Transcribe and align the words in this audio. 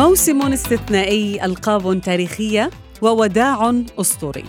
موسم 0.00 0.42
استثنائي 0.42 1.44
ألقاب 1.44 2.00
تاريخية 2.00 2.70
ووداع 3.02 3.74
أسطوري. 4.00 4.44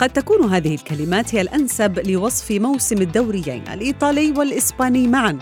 قد 0.00 0.10
تكون 0.10 0.50
هذه 0.50 0.74
الكلمات 0.74 1.34
هي 1.34 1.40
الأنسب 1.40 1.98
لوصف 2.08 2.50
موسم 2.50 3.02
الدوريين 3.02 3.62
الإيطالي 3.72 4.30
والإسباني 4.30 5.08
معا. 5.08 5.38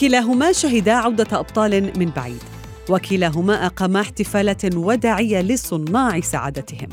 كلاهما 0.00 0.52
شهدا 0.52 0.92
عودة 0.92 1.38
أبطال 1.38 1.92
من 1.98 2.10
بعيد 2.16 2.42
وكلاهما 2.88 3.66
أقاما 3.66 4.00
احتفالات 4.00 4.74
وداعية 4.74 5.40
لصناع 5.40 6.20
سعادتهم. 6.20 6.88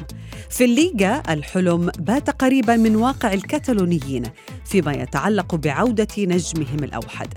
في 0.49 0.65
الليغا 0.65 1.23
الحلم 1.29 1.91
بات 1.99 2.29
قريبا 2.29 2.75
من 2.75 2.95
واقع 2.95 3.33
الكتالونيين 3.33 4.23
فيما 4.65 4.93
يتعلق 4.93 5.55
بعودة 5.55 6.07
نجمهم 6.17 6.83
الأوحد 6.83 7.27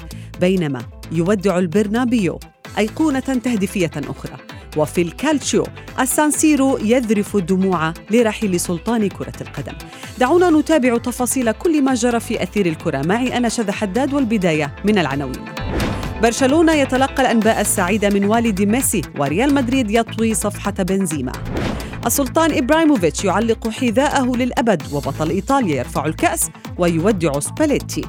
بينما 0.41 0.83
يودع 1.13 1.59
البرنابيو. 1.59 2.39
أيقونة 2.79 3.21
تهديفية 3.21 3.91
أخرى. 3.97 4.37
وفي 4.77 5.03
الكالتشيو 5.03 5.67
السانسيرو 6.01 6.79
يذرف 6.79 7.37
الدموع 7.37 7.95
لرحيل 8.11 8.61
سلطان 8.61 9.09
كرة 9.09 9.33
القدم. 9.41 9.73
دعونا 10.19 10.51
نتابع 10.51 10.99
تفاصيل 10.99 11.53
كل 11.53 11.83
ما 11.83 11.95
جرى 11.95 12.21
في 12.21 12.43
أثير 12.43 12.67
الكرة. 12.67 13.03
معي 13.07 13.37
أنا 13.37 13.49
شذى 13.49 13.73
حداد 13.73 14.15
والبداية 14.15 14.75
من 14.85 14.99
العناوين. 14.99 15.45
برشلونة 16.23 16.73
يتلقى 16.73 17.23
الأنباء 17.23 17.61
السعيدة 17.61 18.11
من 18.11 18.25
والد 18.25 18.63
ميسي 18.63 19.03
وريال 19.19 19.55
مدريد 19.55 19.91
يطوي 19.91 20.35
صفحة 20.35 20.73
بنزيما. 20.73 21.33
السلطان 22.07 22.57
إبراهيموفيتش 22.57 23.25
يعلق 23.25 23.69
حذاءه 23.69 24.37
للأبد 24.37 24.83
وبطل 24.93 25.31
إيطاليا 25.31 25.77
يرفع 25.77 26.07
الكأس 26.07 26.51
ويودع 26.79 27.41
سباليتي. 27.41 28.03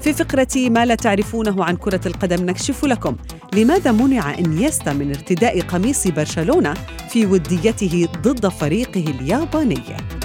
في 0.00 0.12
فقرة 0.12 0.48
ما 0.56 0.86
لا 0.86 0.94
تعرفونه 0.94 1.64
عن 1.64 1.76
كرة 1.76 2.00
القدم 2.06 2.46
نكشف 2.46 2.84
لكم. 2.84 3.16
لماذا 3.54 3.92
منع 3.92 4.38
إنيستا 4.38 4.92
من 4.92 5.08
ارتداء 5.08 5.60
قميص 5.60 6.08
برشلونة 6.08 6.74
في 7.08 7.26
وديته 7.26 8.08
ضد 8.22 8.48
فريقه 8.48 9.04
الياباني؟ 9.08 10.17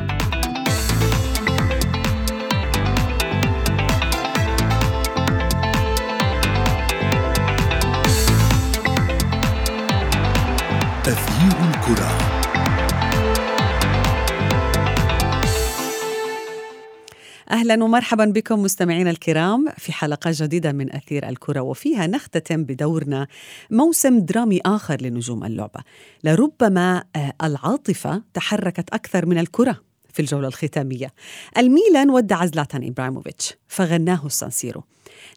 أهلا 17.63 17.83
ومرحبا 17.83 18.25
بكم 18.25 18.61
مستمعينا 18.61 19.09
الكرام 19.09 19.65
في 19.77 19.93
حلقة 19.93 20.31
جديدة 20.33 20.71
من 20.71 20.95
أثير 20.95 21.29
الكرة 21.29 21.61
وفيها 21.61 22.07
نختتم 22.07 22.63
بدورنا 22.63 23.27
موسم 23.71 24.19
درامي 24.19 24.61
آخر 24.65 25.01
لنجوم 25.01 25.43
اللعبة. 25.43 25.79
لربما 26.23 27.03
آه، 27.15 27.33
العاطفة 27.43 28.23
تحركت 28.33 28.89
أكثر 28.93 29.25
من 29.25 29.37
الكرة 29.37 29.81
في 30.13 30.21
الجولة 30.21 30.47
الختامية. 30.47 31.13
الميلان 31.57 32.09
ودع 32.09 32.45
زلاتان 32.45 32.87
إبراهيموفيتش 32.87 33.53
فغناه 33.67 34.25
السانسيرو. 34.25 34.83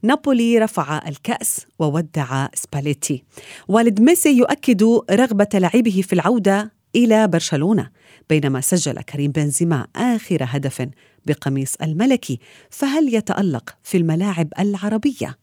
نابولي 0.02 0.58
رفع 0.58 1.08
الكأس 1.08 1.66
وودع 1.78 2.48
سباليتي. 2.54 3.24
والد 3.68 4.00
ميسي 4.00 4.38
يؤكد 4.38 4.82
رغبة 5.10 5.48
لاعبه 5.54 6.02
في 6.06 6.12
العودة 6.12 6.72
إلى 6.96 7.28
برشلونة 7.28 7.90
بينما 8.28 8.60
سجل 8.60 9.02
كريم 9.02 9.30
بنزيما 9.30 9.86
آخر 9.96 10.38
هدف 10.40 10.88
بقميص 11.26 11.74
الملكي 11.82 12.40
فهل 12.70 13.14
يتألق 13.14 13.76
في 13.82 13.96
الملاعب 13.96 14.48
العربية؟ 14.58 15.38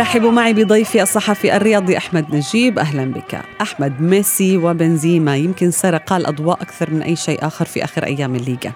رحبوا 0.00 0.30
معي 0.30 0.52
بضيفي 0.52 1.02
الصحفي 1.02 1.56
الرياضي 1.56 1.96
أحمد 1.96 2.34
نجيب. 2.34 2.78
أهلا 2.78 3.04
بك. 3.04 3.40
أحمد 3.60 4.00
ميسي 4.00 4.56
وبنزيما 4.56 5.36
يمكن 5.36 5.70
سرقا 5.70 6.16
الأضواء 6.16 6.62
أكثر 6.62 6.90
من 6.90 7.02
أي 7.02 7.16
شيء 7.16 7.46
آخر 7.46 7.64
في 7.64 7.84
آخر 7.84 8.04
أيام 8.04 8.34
الليغا. 8.34 8.72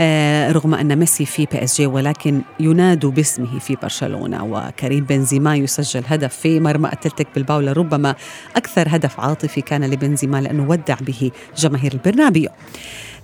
آه 0.00 0.52
رغم 0.52 0.74
أن 0.74 0.98
ميسي 0.98 1.24
في 1.26 1.46
PSG 1.52 1.86
ولكن 1.86 2.40
ينادوا 2.60 3.10
باسمه 3.10 3.58
في 3.58 3.76
برشلونة. 3.82 4.44
وكريم 4.44 5.04
بنزيما 5.04 5.56
يسجل 5.56 6.02
هدف 6.08 6.36
في 6.36 6.60
مرمى 6.60 6.88
أتلتيك 6.92 7.28
بلباو 7.34 7.60
ربما 7.60 8.14
أكثر 8.56 8.86
هدف 8.88 9.20
عاطفي 9.20 9.60
كان 9.60 9.84
لبنزيما 9.84 10.40
لأنه 10.40 10.68
ودع 10.68 10.96
به 11.00 11.30
جماهير 11.56 11.92
البرنابيو. 11.92 12.50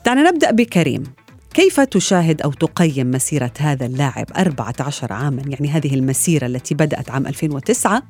دعنا 0.07 0.31
نبدأ 0.31 0.51
بكريم. 0.51 1.03
كيف 1.55 1.81
تشاهد 1.81 2.43
أو 2.43 2.53
تقيم 2.53 3.11
مسيرة 3.11 3.53
هذا 3.61 3.87
اللاعب 3.87 4.27
14 4.39 5.13
عاما؟ 5.13 5.43
يعني 5.49 5.69
هذه 5.69 5.95
المسيرة 5.95 6.47
التي 6.47 6.75
بدأت 6.75 7.11
عام 7.11 7.27
2009 7.27 8.03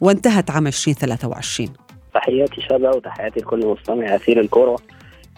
وانتهت 0.00 0.50
عام 0.50 0.66
2023 0.66 1.68
تحياتي 2.14 2.60
شباب 2.60 2.96
وتحياتي 2.96 3.40
لكل 3.40 3.66
مستمع 3.66 4.14
أثير 4.14 4.40
الكرة. 4.40 4.76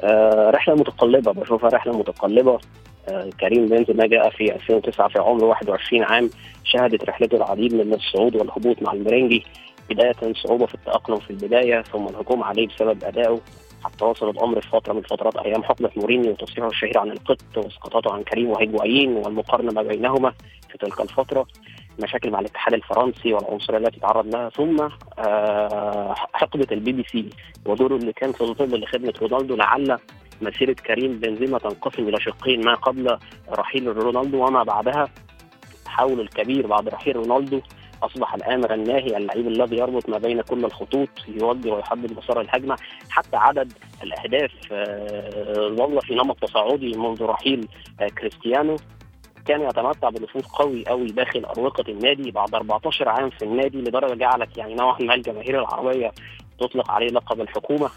آه 0.03 0.51
رحلة 0.51 0.75
متقلبة 0.75 1.33
بشوفها 1.33 1.69
رحلة 1.69 1.99
متقلبة. 1.99 2.59
آه 3.09 3.31
كريم 3.41 3.67
بنزيما 3.67 4.07
جاء 4.07 4.31
في 4.31 4.55
2009 4.55 5.09
في 5.09 5.19
عمر 5.19 5.45
21 5.45 6.03
عام 6.03 6.31
شهدت 6.65 7.05
رحلته 7.05 7.37
العديد 7.37 7.75
من 7.75 7.95
الصعود 7.95 8.37
والهبوط 8.37 8.83
مع 8.83 8.93
المرنجي 8.93 9.45
بداية 9.91 10.35
صعوبة 10.47 10.67
في 10.67 10.75
التأقلم 10.75 11.21
في 11.21 11.31
البداية 11.31 11.83
ثم 11.83 12.07
الهجوم 12.07 12.43
عليه 12.43 12.67
بسبب 12.67 13.05
أدائه. 13.05 13.41
حتى 13.85 14.05
وصل 14.05 14.31
الأمر 14.31 14.61
في 14.61 14.69
فترة 14.69 14.93
من 14.93 15.03
فترات 15.03 15.37
أيام 15.37 15.63
حقبه 15.63 15.91
مورينيو 15.97 16.33
وتصريحه 16.33 16.69
الشهير 16.69 16.99
عن 16.99 17.11
القط 17.11 17.57
واسقاطاته 17.57 18.13
عن 18.13 18.23
كريم 18.23 18.51
وهيجوايين 18.51 19.13
والمقارنة 19.13 19.73
ما 19.73 19.83
بينهما 19.83 20.33
في 20.71 20.79
تلك 20.79 21.01
الفترة. 21.01 21.47
مشاكل 22.03 22.31
مع 22.31 22.41
الاتحاد 22.41 22.75
الفرنسي 22.75 23.33
والعنصرية 23.33 23.79
التي 23.79 24.01
تعرض 24.01 24.27
لها 24.27 24.49
ثم 24.49 24.89
آه، 25.19 26.15
حقبة 26.33 26.67
البي 26.73 26.93
بي 26.93 27.05
سي 27.13 27.31
ودوره 27.67 27.97
اللي 27.97 28.13
كان 28.13 28.33
في 28.33 28.45
ظل 28.45 28.81
لخدمة 28.83 29.15
رونالدو 29.23 29.57
لعل 29.57 29.99
مسيرة 30.43 30.73
كريم 30.73 31.19
بنزيما 31.19 31.59
تنقسم 31.59 32.09
إلى 32.09 32.21
شقين. 32.21 32.65
ما 32.65 32.75
قبل 32.75 33.19
رحيل 33.49 33.97
رونالدو 33.97 34.47
وما 34.47 34.63
بعدها 34.63 35.09
التحول 35.79 36.21
الكبير 36.21 36.67
بعد 36.67 36.89
رحيل 36.89 37.17
رونالدو 37.17 37.61
أصبح 38.03 38.35
الامر 38.35 38.75
الناهي 38.75 39.17
اللعيب 39.17 39.49
الذي 39.49 39.77
يربط 39.77 40.09
ما 40.09 40.19
بين 40.19 40.41
كل 40.41 40.65
الخطوط 40.65 41.09
يوجه 41.29 41.71
ويحدد 41.71 42.19
مسار 42.19 42.41
الهجمة 42.41 42.77
حتى 43.11 43.37
عدد 43.37 43.73
الأهداف 44.03 44.51
آه، 44.73 45.69
ظل 45.69 46.01
في 46.03 46.15
نمط 46.15 46.39
تصاعدي 46.45 46.97
منذ 46.97 47.23
رحيل 47.23 47.69
آه، 48.01 48.07
كريستيانو. 48.07 48.77
كان 49.47 49.61
يتمتع 49.61 50.09
بنفوذ 50.09 50.43
قوي 50.43 50.85
قوي 50.87 51.07
داخل 51.07 51.45
أروقة 51.45 51.85
النادي 51.89 52.31
بعد 52.31 52.55
14 52.55 53.09
عام 53.09 53.31
في 53.31 53.45
النادي 53.45 53.79
لدرجة 53.79 54.15
جعلت 54.15 54.59
يعني 54.59 54.75
نوعا 54.75 55.03
ما 55.03 55.15
الجماهير 55.15 55.61
العربية 55.61 56.13
تطلق 56.61 56.91
عليه 56.91 57.09
لقب 57.09 57.41
الحكومة. 57.41 57.91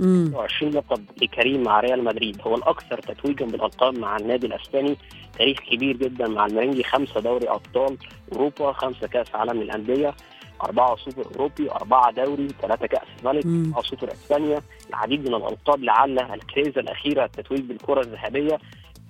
20 0.00 0.72
لقب 0.76 1.04
لكريم 1.22 1.62
مع 1.62 1.80
ريال 1.80 2.04
مدريد. 2.04 2.40
هو 2.42 2.54
الأكثر 2.54 2.98
تتويجا 2.98 3.46
بالألقاب 3.46 3.98
مع 3.98 4.16
النادي 4.16 4.46
الأسباني. 4.46 4.96
تاريخ 5.38 5.58
كبير 5.58 5.96
جدا 5.96 6.28
مع 6.28 6.46
الميرينغي. 6.46 6.82
خمسة 6.82 7.20
دوري 7.20 7.48
أبطال 7.48 7.96
أوروبا 8.32 8.72
خمسة 8.72 9.06
كأس 9.06 9.34
عالم 9.34 9.62
للأندية 9.62 10.14
أربعة 10.62 10.96
سوبر 10.96 11.26
أوروبي 11.34 11.70
أربعة 11.70 12.12
دوري 12.12 12.48
ثلاثة 12.62 12.86
كأس 12.86 13.08
الملك 13.20 13.46
أربعة 13.46 13.82
سوبر 13.82 14.12
إسبانيا. 14.12 14.62
العديد 14.90 15.28
من 15.28 15.34
الألقاب 15.34 15.84
لعل 15.84 16.18
الكريزة 16.18 16.80
الأخيرة 16.80 17.24
التتويج 17.24 17.60
بالكرة 17.60 18.00
الذهبية. 18.00 18.58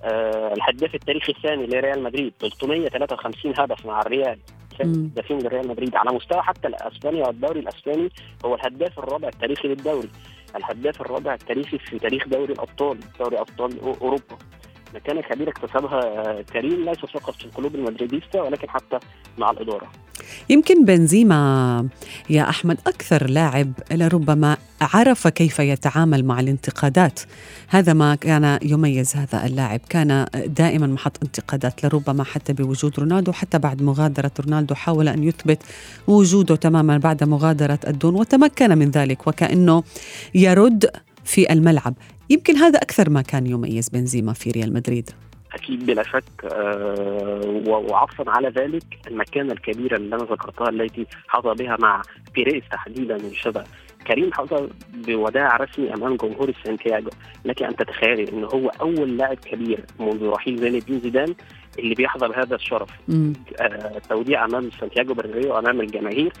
أه 0.03 0.53
الهداف 0.53 0.95
التاريخي 0.95 1.31
الثاني 1.31 1.67
لريال 1.67 2.03
مدريد. 2.03 2.33
353 2.39 3.53
هدف 3.57 3.85
مع 3.85 4.01
الريال. 4.01 4.39
هدافين 4.85 5.39
لريال 5.39 5.67
مدريد 5.67 5.95
على 5.95 6.15
مستوى 6.15 6.41
حتى 6.41 6.67
الأسبانيا 6.67 7.27
والدوري 7.27 7.59
الأسباني 7.59 8.09
هو 8.45 8.55
الهداف 8.55 8.99
الرابع 8.99 9.27
التاريخي 9.27 9.67
للدوري 9.67 10.09
الهداف 10.55 11.01
الرابع 11.01 11.33
التاريخي 11.33 11.77
في 11.77 11.99
تاريخ 11.99 12.27
دوري 12.27 12.53
الأبطال 12.53 12.99
دوري 13.19 13.39
أبطال 13.39 13.79
أوروبا. 14.01 14.37
مكانه 14.95 15.21
كبيره 15.21 15.49
اكتسبها 15.49 16.41
كريم 16.41 16.85
ليس 16.85 16.97
فقط 16.97 17.35
في 17.35 17.45
القلوب 17.45 17.75
المدريديستا 17.75 18.41
ولكن 18.41 18.69
حتى 18.69 18.99
مع 19.37 19.51
الإدارة. 19.51 19.87
يمكن 20.49 20.85
بنزيما 20.85 21.87
يا 22.29 22.49
أحمد 22.49 22.77
أكثر 22.87 23.29
لاعب 23.29 23.71
لربما 23.91 24.57
عرف 24.81 25.27
كيف 25.27 25.59
يتعامل 25.59 26.25
مع 26.25 26.39
الانتقادات. 26.39 27.19
هذا 27.67 27.93
ما 27.93 28.15
كان 28.15 28.59
يميز 28.61 29.15
هذا 29.15 29.45
اللاعب. 29.45 29.79
كان 29.89 30.25
دائما 30.45 30.87
محط 30.87 31.17
انتقادات 31.23 31.85
لربما 31.85 32.23
حتى 32.23 32.53
بوجود 32.53 32.99
رونالدو 32.99 33.31
حتى 33.31 33.59
بعد 33.59 33.81
مغادرة 33.81 34.31
رونالدو 34.39 34.75
حاول 34.75 35.07
أن 35.07 35.23
يثبت 35.23 35.63
وجوده 36.07 36.55
تماما 36.55 36.97
بعد 36.97 37.23
مغادرة 37.23 37.79
الدون 37.87 38.15
وتمكن 38.15 38.77
من 38.77 38.91
ذلك 38.91 39.27
وكأنه 39.27 39.83
يرد 40.35 40.91
في 41.23 41.53
الملعب. 41.53 41.93
يمكن 42.29 42.55
هذا 42.55 42.79
أكثر 42.79 43.09
ما 43.09 43.21
كان 43.21 43.47
يميز 43.47 43.89
بنزيما 43.89 44.33
في 44.33 44.51
ريال 44.51 44.73
مدريد. 44.73 45.09
أكيد 45.53 45.85
بلا 45.85 46.03
شك 46.03 46.23
آه 46.45 47.63
وعطفا 47.67 48.31
على 48.31 48.49
ذلك 48.49 48.83
المكانة 49.07 49.53
الكبيرة 49.53 49.95
اللي 49.95 50.15
أنا 50.15 50.23
ذكرتها 50.23 50.69
التي 50.69 51.05
حظى 51.27 51.63
بها 51.63 51.77
مع 51.79 52.01
بيريز 52.35 52.63
تحديدا 52.71 53.15
وشبه 53.25 53.63
كريم 54.07 54.33
حظى 54.33 54.69
بوداع 54.93 55.57
رسمي 55.57 55.93
أمام 55.93 56.15
جمهور 56.15 56.53
سانتياغو. 56.63 57.09
لك 57.45 57.63
أن 57.63 57.75
تتخيلي 57.75 58.31
إن 58.31 58.43
هو 58.43 58.67
أول 58.81 59.17
لاعب 59.17 59.37
كبير 59.37 59.85
منذ 59.99 60.25
رحيل 60.25 60.57
زين 60.57 60.75
الدين 60.75 60.99
زيدان 60.99 61.35
اللي 61.79 61.95
بيحظى 61.95 62.27
بهذا 62.27 62.55
الشرف. 62.55 62.89
آه 63.59 64.01
توديع 64.09 64.45
أمام 64.45 64.69
سانتياغو 64.79 65.13
برنابيو 65.13 65.59
أمام 65.59 65.81
الجماهير. 65.81 66.33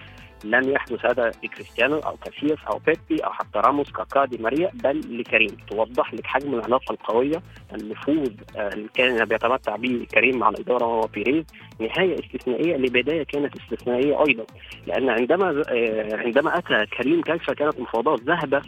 لن 0.43 0.69
يحدث 0.69 1.05
هذا 1.05 1.31
لكريستيانو 1.43 1.99
أو 1.99 2.15
كاسياس 2.17 2.59
أو 2.71 2.79
بيبي 2.85 3.23
أو 3.23 3.31
حتى 3.31 3.59
راموس 3.59 3.91
كاكا 3.91 4.25
دي 4.25 4.37
ماريا 4.37 4.71
بل 4.73 5.19
لكريم. 5.19 5.57
توضح 5.69 6.13
لك 6.13 6.27
حجم 6.27 6.53
العلاقه 6.53 6.91
القوية 6.91 7.41
النفوذ 7.73 8.31
آه، 8.57 8.67
اللي 8.73 8.89
كان 8.93 9.25
بيتمتع 9.25 9.75
به 9.75 10.05
كريم 10.13 10.37
مع 10.39 10.49
الاداره 10.49 10.85
وهو 10.85 11.07
بيريز 11.07 11.45
نهاية 11.79 12.15
استثنائية 12.19 12.77
لبداية 12.77 13.23
كانت 13.23 13.55
استثنائية 13.55 14.23
أيضا. 14.27 14.45
لأن 14.87 15.09
عندما 15.09 15.63
آه، 15.69 16.15
عندما 16.15 16.57
أتى 16.57 16.85
كريم 16.97 17.21
كيف 17.21 17.51
كانت 17.51 17.79
مفاوضات 17.79 18.21
ذهب 18.21 18.61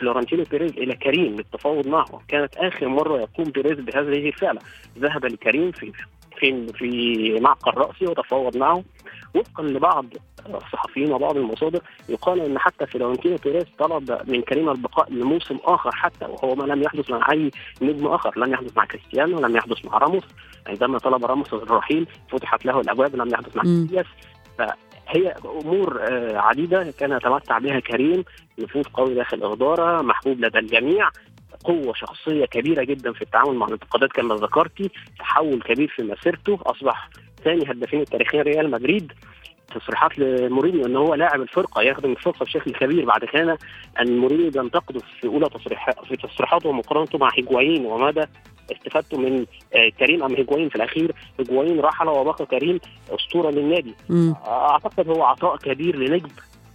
فلورنتينو 0.00 0.44
بيريز 0.50 0.72
إلى 0.72 0.94
كريم 0.96 1.36
للتفاوض 1.36 1.86
معه. 1.86 2.20
كانت 2.28 2.56
آخر 2.56 2.88
مرة 2.88 3.18
يقوم 3.18 3.50
بيريز 3.50 3.80
بهذه 3.80 4.28
الفعلة. 4.28 4.60
ذهب 4.98 5.24
لكريم 5.24 5.72
في 5.72 5.92
في 6.38 6.66
في 6.66 7.40
معقل 7.40 7.72
رأسه 7.80 8.06
وتفاوض 8.06 8.56
معه. 8.56 8.84
وفقا 9.34 9.62
لبعض 9.62 10.06
الصحفيين 10.54 11.12
وبعض 11.12 11.36
المصادر 11.36 11.80
يقال 12.08 12.40
إن 12.40 12.58
حتى 12.58 12.86
فلورنتينو 12.86 13.36
بيريز 13.36 13.64
طلب 13.78 14.18
من 14.26 14.42
كريم 14.42 14.68
البقاء 14.68 15.12
لموسم 15.12 15.58
آخر 15.64 15.90
حتى 15.94 16.24
وهو 16.24 16.54
ما 16.54 16.64
لم 16.64 16.82
يحدث 16.82 17.10
مع 17.10 17.32
أي 17.32 17.50
نجم 17.82 18.06
آخر 18.06 18.38
لم 18.38 18.52
يحدث 18.52 18.76
مع 18.76 18.84
كريستيانو 18.84 19.40
لم 19.40 19.56
يحدث 19.56 19.84
مع 19.84 19.98
راموس. 19.98 20.24
عندما 20.66 20.98
طلب 20.98 21.24
راموس 21.24 21.52
الرحيل 21.52 22.06
فتحت 22.28 22.66
له 22.66 22.80
الأبواب 22.80 23.16
لم 23.16 23.28
يحدث 23.28 23.56
مع 23.56 23.62
كاسياس 23.62 24.06
فهي 24.58 25.34
أمور 25.62 26.00
آه، 26.00 26.38
عديدة 26.38 26.94
كان 26.98 27.12
يتمتع 27.12 27.58
بها 27.58 27.80
كريم 27.80 28.24
نفوذ 28.58 28.82
قوي 28.82 29.14
داخل 29.14 29.36
الاداره 29.36 30.02
محبوب 30.02 30.40
لدى 30.40 30.58
الجميع 30.58 31.10
قوة 31.64 31.94
شخصية 31.94 32.44
كبيرة 32.44 32.84
جدا 32.84 33.12
في 33.12 33.22
التعامل 33.22 33.54
مع 33.54 33.66
الانتقادات 33.66 34.12
كما 34.12 34.34
ذكرتي 34.34 34.90
تحول 35.18 35.62
كبير 35.62 35.88
في 35.96 36.02
مسيرته 36.02 36.58
أصبح 36.66 37.10
ثاني 37.44 37.70
هدافين 37.70 38.00
التاريخيين 38.00 38.42
ريال 38.42 38.70
مدريد. 38.70 39.12
تصريحات 39.74 40.18
لمورينيو 40.18 40.86
إن 40.86 40.96
هو 40.96 41.14
لاعب 41.14 41.40
الفرقة 41.40 41.82
يخدم 41.82 42.10
الفرقة 42.12 42.44
بشكل 42.44 42.72
كبير. 42.72 43.04
بعد 43.04 43.24
كان 43.24 43.56
إن 44.00 44.18
مورينيو 44.18 44.50
بينتقده 44.50 45.00
في 45.20 45.26
أولى 45.26 45.48
تصريحات 45.48 46.04
في 46.04 46.16
تصريحاته 46.16 46.68
ومقارنته 46.68 47.18
مع 47.18 47.28
هيجوايين 47.38 47.86
ومدى 47.86 48.24
استفادته 48.72 49.18
من 49.18 49.46
آه، 49.74 49.88
كريم 49.98 50.22
أم 50.22 50.34
هيجوايين 50.34 50.68
في 50.68 50.76
الأخير؟ 50.76 51.12
هيجوايين 51.38 51.80
رحل 51.80 52.08
وبقى 52.08 52.46
كريم 52.46 52.80
أسطورة 53.10 53.50
للنادي. 53.50 53.94
أعتقد 54.46 55.08
هو 55.08 55.22
عطاء 55.24 55.56
كبير 55.56 55.96
لنجم 55.96 56.28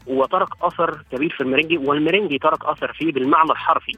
وترك 0.07 0.47
أثر 0.61 1.03
كبير 1.11 1.29
في 1.29 1.41
المرنجي 1.41 1.77
والمرنجي 1.77 2.37
ترك 2.37 2.65
أثر 2.65 2.94
فيه 2.94 3.11
بالمعنى 3.11 3.51
الحرفي. 3.51 3.91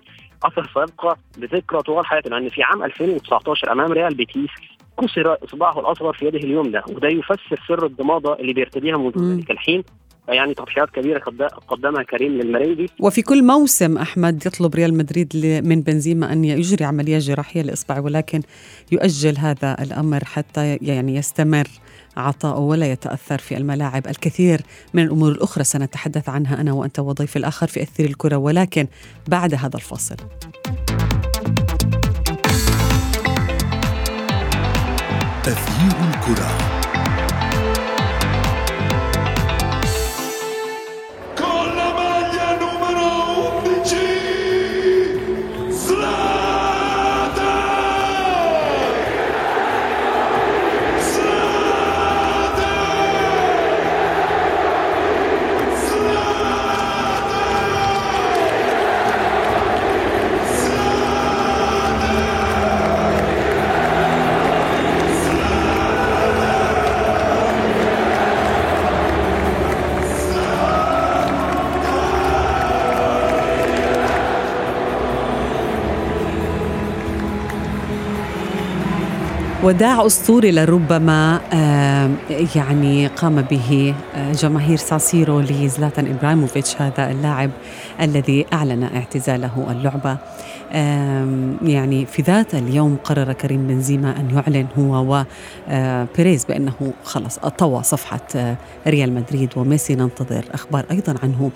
أثر 0.44 0.70
سيبقى 0.74 1.18
بذكرى 1.38 1.82
طوال 1.82 2.06
حياته 2.06 2.30
لأن 2.30 2.50
في 2.50 2.64
عام 2.64 2.84
2019 2.84 3.72
أمام 3.72 3.92
ريال 3.92 4.16
بيتيس 4.16 4.50
كسر 5.02 5.38
اصبعه 5.44 5.80
الأصغر 5.80 6.14
في 6.14 6.26
يده 6.26 6.38
اليمنى 6.38 6.82
وده 6.90 7.08
يفسر 7.08 7.62
سر 7.68 7.86
الضمادة 7.86 8.40
اللي 8.40 8.54
بيرتديها 8.54 8.98
منذ 8.98 9.36
ذلك 9.36 9.52
الحين. 9.52 9.84
يعني 10.28 10.54
تضحيات 10.54 10.90
كبيرة 10.90 11.20
قدمها 11.68 12.04
كريم 12.04 12.32
للمريدي 12.32 12.90
وفي 13.00 13.22
كل 13.22 13.44
موسم 13.44 13.98
أحمد 13.98 14.46
يطلب 14.46 14.76
ريال 14.76 14.98
مدريد 14.98 15.62
من 15.66 15.82
بنزيما 15.82 16.34
أن 16.34 16.46
يجري 16.46 16.86
عملية 16.86 17.20
جراحية 17.20 17.62
لإصبعه 17.62 18.02
ولكن 18.02 18.42
يؤجل 18.92 19.38
هذا 19.38 19.78
الأمر 19.82 20.24
حتى 20.26 20.78
يعني 20.82 21.16
يستمر 21.16 21.68
عطاؤه 22.18 22.60
ولا 22.60 22.92
يتأثر 22.92 23.38
في 23.38 23.58
الملاعب 23.58 24.08
الكثير 24.08 24.62
من 24.94 25.04
الأمور 25.04 25.32
الأخرى. 25.32 25.64
سنتحدث 25.64 26.30
عنها 26.30 26.62
أنا 26.62 26.74
وأنت 26.74 27.00
وضيف 27.00 27.38
الآخر 27.38 27.68
في 27.68 27.82
أثير 27.82 28.10
الكرة 28.10 28.36
ولكن 28.36 28.88
بعد 29.28 29.54
هذا 29.54 29.76
الفاصل. 29.76 30.16
تغيير 35.44 35.96
الكرة. 36.04 36.63
وداع 79.64 80.06
أسطوري 80.06 80.52
لربما 80.52 81.42
يعني 82.56 83.08
قام 83.08 83.42
به 83.42 83.96
آه، 84.16 84.32
جماهير 84.32 84.78
ساسيرو 84.78 85.40
لزلاتان 85.40 86.08
إبراهيموفيتش 86.08 86.82
هذا 86.82 87.12
اللاعب 87.12 87.52
الذي 88.02 88.46
أعلن 88.54 88.84
اعتزاله 88.84 89.68
اللعبة. 89.70 90.18
يعني 90.74 92.06
في 92.06 92.22
ذات 92.22 92.56
اليوم 92.56 92.98
قرر 93.04 93.34
كريم 93.34 93.68
بنزيما 93.68 94.20
أن 94.20 94.30
يعلن 94.30 94.68
هو 94.78 95.26
وبيريز 95.68 96.46
بأنه 96.46 96.94
خلص 97.04 97.40
طوى 97.40 97.84
صفحة 97.84 98.28
آه، 98.36 98.58
ريال 98.88 99.14
مدريد 99.14 99.50
وميسي. 99.56 99.96
ننتظر 99.96 100.46
أخبار 100.52 100.86
أيضا 100.92 101.16
عنه. 101.24 101.52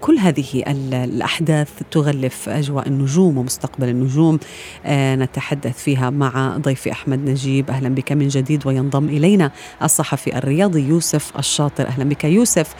كل 0.00 0.18
هذه 0.18 0.62
الأحداث 0.66 1.68
تغلف 1.90 2.48
أجواء 2.48 2.88
النجوم 2.88 3.38
ومستقبل 3.38 3.88
النجوم. 3.88 4.38
آه، 4.86 5.16
نتحدث 5.16 5.82
فيها 5.82 6.10
مع 6.10 6.56
ضيفي 6.56 6.92
أحمد 6.92 7.30
نجيب. 7.30 7.70
أهلا 7.70 7.88
بك 7.88 8.12
من 8.12 8.28
جديد 8.28 8.66
وينضم 8.66 9.08
إلينا 9.08 9.50
الصحفي 9.82 10.38
الرياضي 10.38 10.88
يوسف 10.88 11.32
الشاطر. 11.38 11.86
أهلا 11.86 12.04
بك 12.04 12.24
يوسف. 12.24 12.74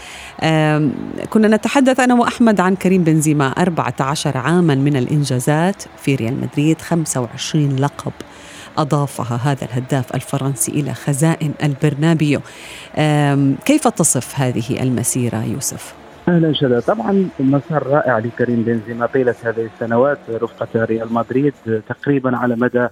كنا 1.31 1.49
نتحدث 1.49 2.01
أنا 2.01 2.15
وأحمد 2.15 2.61
عن 2.61 2.75
كريم 2.77 3.05
بنزيما 3.05 3.49
14 3.49 4.37
عاما 4.37 4.75
من 4.75 4.97
الإنجازات. 4.97 5.80
في 5.97 6.15
ريال 6.15 6.41
مدريد. 6.41 6.81
25 6.81 7.77
لقب 7.77 8.13
أضافها 8.79 9.37
هذا 9.37 9.65
الهداف 9.65 10.15
الفرنسي 10.15 10.73
إلى 10.73 10.95
خزائن 10.95 11.53
البرنابيو. 11.63 12.41
كيف 13.65 13.89
تصف 13.89 14.41
هذه 14.41 14.83
المسيرة 14.83 15.45
يوسف؟ 15.45 15.95
أهلا 16.29 16.53
شذا 16.53 16.81
طبعا 16.81 17.29
مسار 17.41 17.87
رائع 17.87 18.19
لكريم 18.19 18.63
بنزيما 18.63 19.07
طيلة 19.07 19.35
هذه 19.43 19.69
السنوات 19.75 20.19
رفقة 20.31 20.85
ريال 20.85 21.15
مدريد 21.15 21.55
تقريبا 21.89 22.37
على 22.37 22.57
مدى 22.57 22.89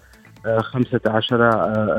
15 0.61 1.43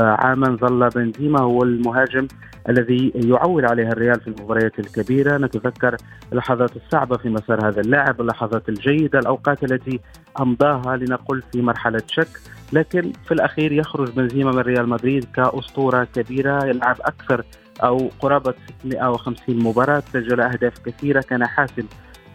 عاما 0.01 0.57
ظل 0.61 0.89
بنزيما 0.89 1.41
هو 1.41 1.63
المهاجم 1.63 2.27
الذي 2.69 3.11
يعول 3.15 3.65
عليها 3.65 3.91
الريال 3.91 4.19
في 4.21 4.27
المباريات 4.27 4.79
الكبيرة. 4.79 5.37
نتذكر 5.37 5.97
اللحظات 6.31 6.75
الصعبة 6.75 7.17
في 7.17 7.29
مسار 7.29 7.67
هذا 7.67 7.81
اللاعب 7.81 8.21
اللحظات 8.21 8.69
الجيدة 8.69 9.19
الأوقات 9.19 9.63
التي 9.63 9.99
أمضاها 10.39 10.97
لنقل 10.97 11.43
في 11.51 11.61
مرحلة 11.61 12.01
شك. 12.07 12.27
لكن 12.73 13.11
في 13.25 13.33
الأخير 13.33 13.71
يخرج 13.71 14.11
بنزيما 14.11 14.51
من 14.51 14.59
ريال 14.59 14.89
مدريد 14.89 15.25
كأسطورة 15.35 16.07
كبيرة 16.15 16.65
يلعب 16.65 16.95
أكثر 17.01 17.43
أو 17.83 18.09
قرابة 18.19 18.53
650 18.79 19.63
مباراة 19.63 20.03
سجل 20.13 20.41
أهداف 20.41 20.73
كثيرة 20.85 21.21
كان 21.21 21.47
حاسم 21.47 21.83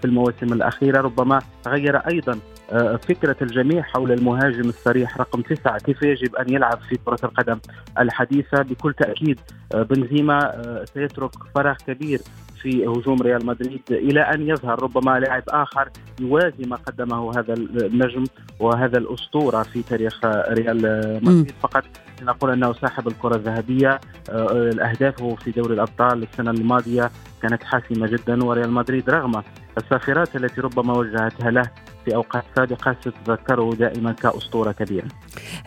في 0.05 0.11
المواسم 0.11 0.53
الأخيرة 0.53 1.01
ربما 1.01 1.39
غير 1.67 1.97
أيضا 1.97 2.39
آه، 2.73 2.97
فكرة 2.97 3.37
الجميع 3.43 3.83
حول 3.83 4.13
المهاجم 4.13 4.69
الصريح 4.69 5.19
رقم 5.19 5.41
تسعة. 5.43 5.79
كيف 5.79 6.03
يجب 6.03 6.37
أن 6.37 6.53
يلعب 6.53 6.79
في 6.89 6.99
كرة 7.05 7.19
القدم 7.25 7.59
الحديثة؟ 7.99 8.63
بكل 8.63 8.95
تأكيد 8.95 9.41
آه، 9.75 9.83
بنزيما 9.83 10.39
آه، 10.39 10.85
سيترك 10.95 11.31
فراغ 11.55 11.77
كبير 11.87 12.21
في 12.63 12.87
هجوم 12.87 13.23
ريال 13.23 13.47
مدريد 13.47 13.83
إلى 13.91 14.21
أن 14.21 14.49
يظهر 14.49 14.83
ربما 14.83 15.21
لاعب 15.21 15.43
آخر 15.49 15.89
يوازي 16.21 16.65
ما 16.67 16.77
قدمه 16.77 17.39
هذا 17.39 17.55
النجم 17.55 18.25
وهذا 18.61 18.99
الأسطورة 18.99 19.63
في 19.63 19.83
تاريخ 19.83 20.25
ريال 20.49 20.79
مدريد. 21.23 21.53
فقط 21.63 21.85
نقول 22.23 22.51
أنه 22.51 22.73
صاحب 22.73 23.09
الكرة 23.09 23.37
الذهبية 23.37 24.01
أهدافه 24.31 25.35
في 25.35 25.51
دوري 25.51 25.75
الأبطال 25.75 26.23
السنة 26.23 26.51
الماضية 26.51 27.11
كانت 27.43 27.63
حاسمة 27.63 28.07
جدا 28.07 28.45
وريال 28.45 28.71
مدريد 28.71 29.11
رغم 29.11 29.43
السافرات 29.79 30.37
التي 30.37 30.61
ربما 30.61 30.99
وجهتها 30.99 31.51
له 31.51 31.63
في 32.05 32.15
أوقات 32.15 32.45
سابقة 32.57 32.97
ستتذكره 33.01 33.75
دائما 33.75 34.13
كأسطورة 34.13 34.73
كبيرة. 34.73 35.07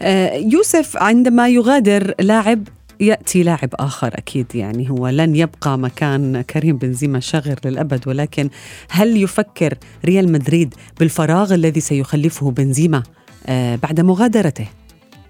آه، 0.02 0.34
يوسف 0.34 0.98
عندما 0.98 1.48
يغادر 1.50 2.14
لاعب 2.20 2.68
يأتي 3.00 3.44
لاعب 3.44 3.70
آخر 3.74 4.08
أكيد 4.08 4.56
يعني 4.56 4.90
هو 4.90 5.08
لن 5.08 5.36
يبقى 5.36 5.78
مكان 5.78 6.42
كريم 6.42 6.78
بنزيما 6.78 7.20
شاغر 7.20 7.56
للأبد 7.66 8.08
ولكن 8.08 8.50
هل 8.90 9.18
يفكر 9.18 9.74
ريال 10.06 10.32
مدريد 10.32 10.74
بالفراغ 11.00 11.54
الذي 11.54 11.80
سيخلفه 11.80 12.52
بنزيما 12.52 13.04
آه، 13.48 13.76
بعد 13.76 14.02
مغادرته؟ 14.02 14.68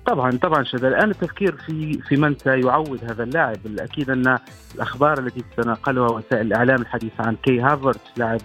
طبعا 0.05 0.31
طبعا 0.31 0.63
شذا 0.63 0.87
الآن 0.87 1.09
التفكير 1.09 1.55
في 1.65 1.99
في 2.07 2.15
من 2.15 2.35
سيعوض 2.43 2.99
هذا 3.03 3.23
اللاعب 3.23 3.57
الأكيد 3.65 4.09
أن 4.09 4.37
الأخبار 4.75 5.19
التي 5.19 5.43
تتناقلها 5.51 6.11
وسائل 6.11 6.47
الإعلام 6.47 6.81
الحديث 6.81 7.11
عن 7.19 7.35
كاي 7.43 7.59
هافرتز 7.59 8.01
لاعب 8.17 8.41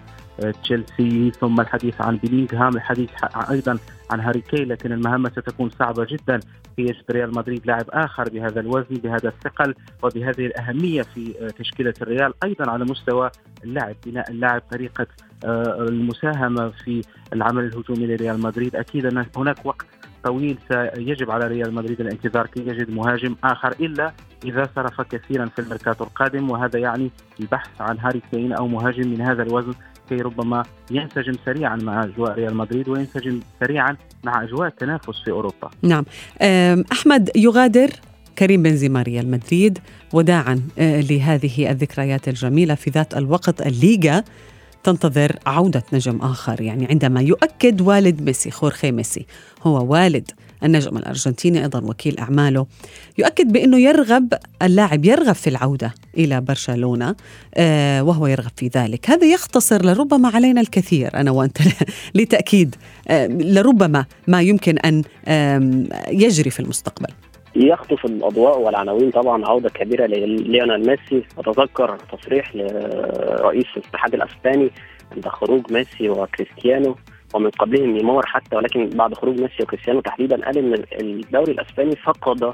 تشيلسي 0.63 1.31
ثم 1.31 1.61
الحديث 1.61 2.01
عن 2.01 2.17
بيلينغهام 2.17 2.75
الحديث 2.75 3.09
أيضا 3.51 3.77
عن 4.11 4.19
هاري 4.19 4.41
كين 4.41 4.65
لكن 4.65 4.91
المهمة 4.91 5.29
ستكون 5.29 5.69
صعبة 5.69 6.05
جدا 6.09 6.39
في 6.75 6.78
أن 6.78 6.81
يجد 6.81 7.11
ريال 7.11 7.35
مدريد 7.35 7.67
لاعب 7.67 7.85
آخر 7.89 8.29
بهذا 8.29 8.59
الوزن 8.59 8.95
بهذا 8.95 9.29
الثقل 9.29 9.75
وبهذه 10.03 10.45
الأهمية 10.45 11.01
في 11.01 11.33
آه، 11.41 11.47
تشكيلة 11.47 11.93
الريال 12.01 12.33
أيضا 12.43 12.71
على 12.71 12.85
مستوى 12.85 13.31
اللاعب 13.63 13.95
بناء 14.05 14.31
اللاعب 14.31 14.61
طريقة 14.71 15.07
آه، 15.45 15.87
المساهمة 15.89 16.69
في 16.69 17.01
العمل 17.33 17.63
الهجومي 17.63 18.07
لريال 18.07 18.41
مدريد. 18.41 18.75
أكيد 18.75 19.05
أن 19.05 19.25
هناك 19.37 19.65
وقت 19.65 19.85
طويل 20.23 20.57
سيجب 20.69 21.31
على 21.31 21.47
ريال 21.47 21.73
مدريد 21.73 22.01
الانتظار 22.01 22.47
كي 22.47 22.59
يجد 22.59 22.89
مهاجم 22.89 23.35
آخر 23.43 23.71
إلا 23.71 24.13
إذا 24.45 24.69
صرف 24.75 25.01
كثيرا 25.01 25.45
في 25.45 25.59
الميركاتو 25.59 26.03
القادم 26.03 26.49
وهذا 26.49 26.79
يعني 26.79 27.11
البحث 27.39 27.81
عن 27.81 27.99
هاري 27.99 28.21
كين 28.31 28.53
أو 28.53 28.67
مهاجم 28.67 29.07
من 29.07 29.21
هذا 29.21 29.43
الوزن 29.43 29.73
كي 30.09 30.15
ربما 30.15 30.63
ينسجم 30.91 31.33
سريعا 31.45 31.75
مع 31.75 32.03
أجواء 32.03 32.33
ريال 32.33 32.55
مدريد 32.55 32.89
وينسجم 32.89 33.39
سريعا 33.59 33.97
مع 34.23 34.43
أجواء 34.43 34.67
التنافس 34.67 35.23
في 35.25 35.31
أوروبا. 35.31 35.69
نعم 35.81 36.05
أحمد 36.91 37.29
يغادر 37.35 37.89
كريم 38.37 38.63
بنزيما 38.63 39.01
ريال 39.01 39.31
مدريد 39.31 39.79
وداعا 40.13 40.61
آه، 40.79 41.01
لهذه 41.01 41.71
الذكريات 41.71 42.27
الجميلة 42.27 42.75
في 42.75 42.89
ذات 42.89 43.17
الوقت 43.17 43.61
الليغا 43.61 44.23
تنتظر 44.83 45.35
عودة 45.45 45.83
نجم 45.93 46.17
آخر 46.21 46.61
يعني 46.61 46.87
عندما 46.89 47.21
يؤكد 47.21 47.81
والد 47.81 48.21
ميسي 48.21 48.51
خورخي 48.51 48.91
ميسي 48.91 49.25
هو 49.63 49.93
والد 49.93 50.31
النجم 50.63 50.97
الأرجنتيني 50.97 51.61
أيضا 51.61 51.79
وكيل 51.79 52.19
أعماله. 52.19 52.65
يؤكد 53.17 53.51
بأنه 53.51 53.79
يرغب 53.79 54.33
اللاعب 54.61 55.05
يرغب 55.05 55.35
في 55.35 55.49
العودة 55.49 55.93
إلى 56.17 56.41
برشلونة 56.41 57.15
آه 57.55 58.03
وهو 58.03 58.27
يرغب 58.27 58.51
في 58.55 58.67
ذلك. 58.67 59.09
هذا 59.09 59.25
يختصر 59.25 59.85
لربما 59.85 60.29
علينا 60.29 60.61
الكثير 60.61 61.13
أنا 61.13 61.31
وأنت 61.31 61.57
لتأكيد 62.15 62.75
آه 63.07 63.27
لربما 63.27 64.05
ما 64.27 64.41
يمكن 64.41 64.77
أن 64.77 65.03
يجري 66.07 66.49
في 66.49 66.59
المستقبل. 66.59 67.13
يخطف 67.55 68.05
الأضواء 68.05 68.59
والعناوين 68.59 69.11
طبعا 69.11 69.45
عودة 69.45 69.69
كبيرة 69.69 70.05
لليونيل 70.05 70.87
ميسي. 70.87 71.25
أتذكر 71.37 71.97
تصريح 71.97 72.55
لرئيس 72.55 73.65
الاتحاد 73.77 74.13
الأسباني 74.13 74.71
عند 75.11 75.27
خروج 75.27 75.71
ميسي 75.71 76.09
وكريستيانو. 76.09 76.95
ومن 77.33 77.49
قبلهم 77.49 77.89
نيمار 77.89 78.25
حتى 78.25 78.55
ولكن 78.55 78.89
بعد 78.89 79.13
خروج 79.13 79.41
ميسي 79.41 79.63
وكريستيانو 79.63 80.01
تحديدا 80.01 80.45
قال 80.45 80.57
إن 80.57 80.73
الدوري 81.01 81.51
الأسباني 81.51 81.95
فقد 81.95 82.53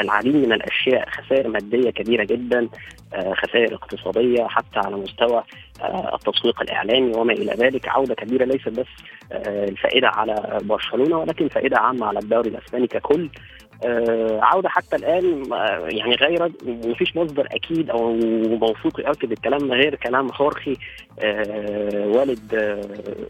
العديد 0.00 0.36
من 0.36 0.52
الأشياء 0.52 1.08
خسائر 1.10 1.48
مادية 1.48 1.90
كبيرة 1.90 2.24
جدا 2.24 2.68
آه، 3.14 3.34
خسائر 3.34 3.74
اقتصادية 3.74 4.46
حتى 4.46 4.78
على 4.78 4.96
مستوى 4.96 5.44
آه، 5.82 6.14
التسويق 6.14 6.62
الإعلامي 6.62 7.12
وما 7.16 7.32
إلى 7.32 7.52
ذلك 7.52 7.88
عودة 7.88 8.14
كبيرة 8.14 8.44
ليست 8.44 8.68
بس 8.68 8.86
آه، 9.32 9.64
الفائدة 9.64 10.08
على 10.08 10.58
برشلونة 10.62 11.18
ولكن 11.18 11.48
فائدة 11.48 11.78
عامة 11.78 12.06
على 12.06 12.18
الدوري 12.18 12.50
الأسباني 12.50 12.86
ككل. 12.86 13.28
عودة 14.42 14.68
حتى 14.68 14.96
الآن 14.96 15.44
يعني 15.90 16.14
غير 16.14 16.52
مفيش 16.64 17.16
مصدر 17.16 17.46
أكيد 17.52 17.90
أو 17.90 18.14
موثوق 18.46 19.00
ياكد 19.00 19.32
الكلام 19.32 19.72
غير 19.72 19.94
كلام 19.94 20.28
خورخي 20.28 20.76
والد 21.94 22.54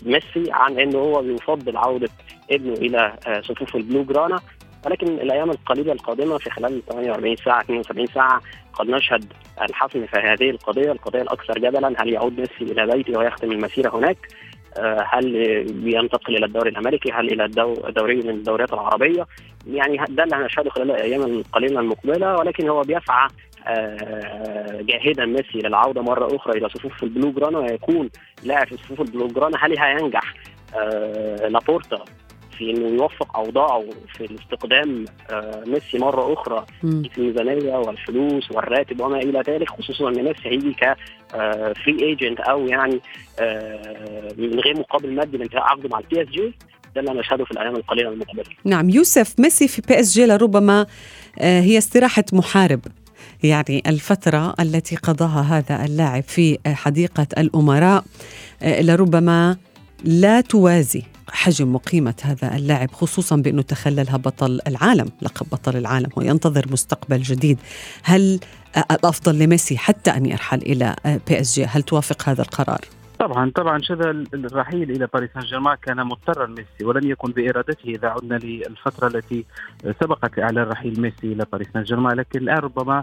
ميسي 0.07 0.53
عن 0.53 0.79
إنه 0.79 0.99
هو 0.99 1.23
بيفضل 1.23 1.77
عودة 1.77 2.09
ابنه 2.51 2.73
إلى 2.73 3.13
صفوف 3.43 3.77
البلو 3.77 4.05
جرانا 4.05 4.41
ولكن 4.87 5.07
الأيام 5.07 5.51
القليلة 5.51 5.93
القادمة 5.93 6.39
في 6.39 6.51
خلال 6.51 6.83
48 6.87 7.37
ساعة 7.37 7.61
72 7.61 8.07
ساعة 8.07 8.41
قد 8.73 8.87
نشهد 8.87 9.25
الحسم 9.63 10.07
في 10.07 10.17
هذه 10.17 10.51
القضية، 10.51 10.93
القضية 10.93 11.23
الأكثر 11.23 11.59
جدلا 11.59 12.03
هل 12.03 12.13
يعود 12.13 12.41
ميسي 12.41 12.73
إلى 12.73 12.87
بيته 12.87 13.19
ويختم 13.19 13.53
المسيرة 13.53 13.97
هناك؟ 13.97 14.17
آه، 14.79 15.07
هل 15.09 15.33
بينتقل 15.73 16.37
إلى 16.37 16.47
الدوري 16.47 16.71
الأمريكي؟ 16.71 17.13
هل 17.13 17.33
إلى 17.33 17.49
دوري 17.97 18.17
من 18.17 18.31
الدوريات 18.31 18.73
العربية؟ 18.73 19.27
يعني 19.67 19.97
ده 20.09 20.25
اللي 20.25 20.37
هنشهده 20.37 20.71
خلال 20.71 20.91
الأيام 20.91 21.23
القليلة 21.23 21.81
المقبلة 21.81 22.35
ولكن 22.37 22.69
هو 22.69 22.83
بيسعى 22.83 23.29
آه، 23.67 24.81
جاهدا 24.83 25.25
ميسي 25.27 25.59
للعودة 25.59 26.03
مرة 26.03 26.37
أخرى 26.37 26.59
إلى 26.59 26.69
صفوف 26.69 27.03
البلو 27.03 27.31
جرانا 27.31 27.59
ويكون 27.59 28.11
لاعب 28.45 28.67
في 28.67 28.77
صفوف 28.77 29.01
البلو 29.01 29.27
جرانا 29.27 29.59
هل 29.61 29.79
هينجح 29.79 30.35
آه، 30.77 31.49
لابورتا 31.49 32.05
في 32.59 32.71
إنه 32.71 32.89
يوفق 32.89 33.37
أوضاعه 33.37 33.85
في 34.17 34.29
استخدام 34.43 35.05
آه، 35.31 35.65
ميسي 35.67 35.99
مرة 35.99 36.33
أخرى 36.33 36.67
في 36.83 37.19
الميزانية 37.19 37.77
والفلوس 37.77 38.51
والراتب 38.51 39.01
وما 39.01 39.19
إلى 39.19 39.43
ذلك 39.49 39.71
خصوصا 39.71 40.09
إن 40.09 40.25
ميسي 40.25 40.49
هيجي 40.49 40.73
ك 40.73 40.97
free 41.85 42.03
agent 42.03 42.41
أو 42.41 42.67
يعني 42.67 43.01
آه، 43.41 44.35
من 44.39 44.61
غير 44.61 44.79
مقابل 44.79 45.15
مادي 45.15 45.37
لانتهاء 45.37 45.63
عقده 45.63 45.89
مع 45.89 45.99
ال 45.99 46.23
PSG 46.23 46.55
ده 46.95 47.01
اللي 47.01 47.13
نشهده 47.21 47.45
في 47.45 47.51
الأيام 47.51 47.77
القليله 47.77 48.09
المقبله. 48.09 48.45
نعم 48.65 48.91
يوسف 48.91 49.41
ميسي 49.41 49.69
في 49.69 49.83
بي 49.89 50.01
اس 50.01 50.15
جي 50.15 50.27
لربما 50.27 50.87
آه، 51.41 51.61
هي 51.61 51.79
استراحة 51.79 52.25
محارب 52.33 52.81
يعني 53.43 53.83
الفترة 53.87 54.55
التي 54.61 54.97
قضاها 54.97 55.59
هذا 55.59 55.85
اللاعب 55.85 56.23
في 56.23 56.59
حديقة 56.67 57.27
الأمراء 57.39 58.05
لربما 58.63 59.57
لا 60.05 60.41
توازي 60.41 61.03
حجم 61.29 61.75
وقيمة 61.75 62.15
هذا 62.23 62.57
اللاعب 62.57 62.91
خصوصا 62.91 63.37
بأنه 63.37 63.63
تخللها 63.63 64.17
بطل 64.17 64.61
العالم 64.67 65.09
لقب 65.23 65.47
بطل 65.53 65.77
العالم 65.77 66.09
وينتظر 66.17 66.65
مستقبل 66.73 67.23
جديد 67.23 67.59
هل 68.03 68.41
الأفضل 68.91 69.39
لميسي 69.39 69.79
حتى 69.79 70.11
أن 70.11 70.27
يرحل 70.27 70.59
إلى 70.59 70.97
PSG 71.29 71.65
هل 71.65 71.83
توافق 71.83 72.29
هذا 72.29 72.43
القرار؟ 72.43 72.81
طبعا 73.19 73.51
طبعا 73.55 73.79
شذا 73.83 74.11
الرحيل 74.35 74.91
إلى 74.91 75.09
باريس 75.15 75.31
سان 75.35 75.43
جيرمان 75.43 75.77
كان 75.83 76.07
مضطرا 76.07 76.47
ميسي 76.47 76.85
ولم 76.85 77.11
يكن 77.11 77.33
بإرادته 77.33 77.89
إذا 77.89 78.09
عدنا 78.09 78.35
للفترة 78.35 79.07
التي 79.07 79.45
سبقت 80.01 80.39
لإعلان 80.39 80.69
رحيل 80.69 81.01
ميسي 81.01 81.33
إلى 81.33 81.47
باريس 81.53 81.69
سان 81.75 81.83
جيرمان 81.83 82.17
لكن 82.17 82.39
الآن 82.39 82.59
ربما 82.59 83.01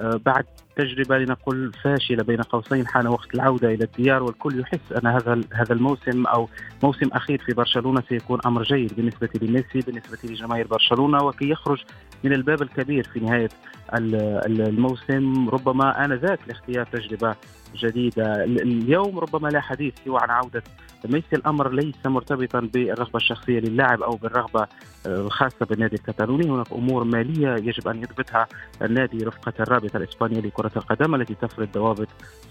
بعد 0.00 0.44
تجربة 0.76 1.18
لنقل 1.18 1.72
فاشلة 1.84 2.24
بين 2.24 2.42
قوسين 2.42 2.86
حان 2.86 3.06
وقت 3.06 3.34
العودة 3.34 3.68
إلى 3.68 3.84
الديار 3.84 4.22
والكل 4.22 4.60
يحس 4.60 4.92
أن 4.92 5.06
هذا 5.06 5.40
هذا 5.52 5.72
الموسم 5.72 6.26
أو 6.26 6.48
موسم 6.82 7.08
أخير 7.12 7.38
في 7.46 7.52
برشلونة 7.52 8.02
سيكون 8.08 8.40
أمر 8.46 8.62
جيد 8.62 8.96
بالنسبة 8.96 9.28
لميسي 9.42 9.80
بالنسبة 9.80 10.18
لجماهير 10.24 10.66
برشلونة 10.66 11.24
وكي 11.24 11.50
يخرج 11.50 11.84
من 12.24 12.32
الباب 12.32 12.62
الكبير 12.62 13.04
في 13.12 13.20
نهاية 13.20 13.48
الموسم. 13.94 15.48
ربما 15.48 16.04
آنذاك 16.04 16.38
لاختيار 16.46 16.86
تجربة 16.86 17.34
جديدة. 17.76 18.44
اليوم 18.44 19.18
ربما 19.18 19.48
لا 19.48 19.60
حديث 19.60 19.94
سوى 20.04 20.18
عن 20.20 20.30
عودة 20.30 20.62
ميسي 21.06 21.36
الأمر 21.36 21.72
ليس 21.72 22.06
مرتبطا 22.06 22.60
بالرغبة 22.60 23.16
الشخصية 23.16 23.60
للاعب 23.60 24.02
أو 24.02 24.16
بالرغبة 24.16 24.60
آه، 25.06 25.20
الخاصة 25.20 25.66
بالنادي 25.66 25.96
الكتالوني. 25.96 26.50
هناك 26.50 26.72
أمور 26.72 27.04
مالية 27.04 27.54
يجب 27.54 27.88
أن 27.88 28.02
يضبطها 28.02 28.46
النادي 28.82 29.24
رفقة 29.24 29.52
الرابطة 29.60 29.96
الإسبانية 29.96 30.40
لكرة 30.40 30.64
كرة 30.68 30.78
القدم 30.78 31.14
التي 31.14 31.34
تفرض 31.34 31.68
ضوابط 31.72 32.08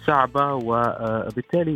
صعبة 0.07 0.53
وبالتالي 0.53 1.75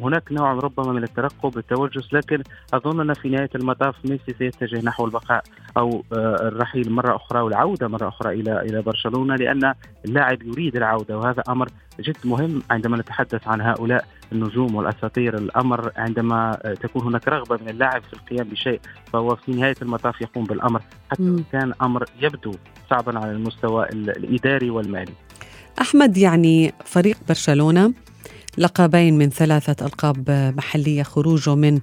هناك 0.00 0.32
نوع 0.32 0.52
ربما 0.52 0.92
من 0.92 1.02
الترقب 1.02 1.58
التوجس 1.58 2.12
لكن 2.14 2.42
أظن 2.74 3.00
أن 3.00 3.14
في 3.14 3.28
نهاية 3.28 3.50
المطاف 3.54 3.94
ميسي 4.04 4.34
سيتجه 4.38 4.84
نحو 4.84 5.04
البقاء 5.04 5.42
أو 5.76 6.04
آه، 6.12 6.48
الرحيل 6.48 6.92
مرة 6.92 7.16
أخرى 7.16 7.40
والعوده 7.40 7.88
مرة 7.88 8.08
أخرى 8.08 8.40
إلى 8.40 8.60
إلى 8.60 8.82
برشلونة 8.82 9.36
لأن 9.36 9.74
اللاعب 10.04 10.42
يريد 10.42 10.76
العودة 10.76 11.18
وهذا 11.18 11.42
أمر 11.48 11.68
جد 12.00 12.16
مهم 12.24 12.62
عندما 12.70 12.96
نتحدث 12.96 13.48
عن 13.48 13.60
هؤلاء 13.60 14.04
النجوم 14.32 14.74
والأساطير 14.74 15.38
الأمر 15.38 15.92
عندما 15.96 16.58
تكون 16.80 17.02
هناك 17.02 17.28
رغبة 17.28 17.58
من 17.62 17.68
اللاعب 17.68 18.02
في 18.02 18.12
القيام 18.12 18.48
بشيء 18.48 18.80
فهو 19.12 19.36
في 19.36 19.52
نهاية 19.52 19.74
المطاف 19.82 20.20
يقوم 20.20 20.44
بالأمر 20.44 20.82
حتى 21.10 21.44
كان 21.52 21.72
أمر 21.82 22.04
يبدو 22.20 22.54
صعبا 22.90 23.18
على 23.18 23.32
المستوى 23.32 23.88
الإداري 23.92 24.70
والمالي. 24.70 25.12
أحمد 25.80 26.16
يعني 26.16 26.72
فريق 26.84 27.16
برشلونة 27.28 27.92
لقبين 28.58 29.18
من 29.18 29.30
ثلاثة 29.30 29.86
ألقاب 29.86 30.30
محلية 30.56 31.02
خروجه 31.02 31.54
من 31.54 31.80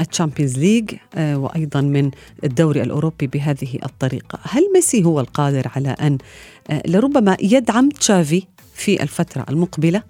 ال 0.00 0.06
Champions 0.06 0.58
League 0.58 0.94
آه، 1.14 1.38
وأيضا 1.38 1.80
من 1.80 2.10
الدوري 2.44 2.82
الأوروبي 2.82 3.26
بهذه 3.26 3.78
الطريقة 3.84 4.38
هل 4.42 4.62
ميسي 4.74 5.04
هو 5.04 5.20
القادر 5.20 5.62
على 5.76 5.96
أن 6.00 6.18
آه، 6.70 6.82
لربما 6.88 7.36
يدعم 7.42 7.88
تشافي 7.88 8.42
في 8.74 9.02
الفترة 9.02 9.44
المقبلة؟ 9.50 10.02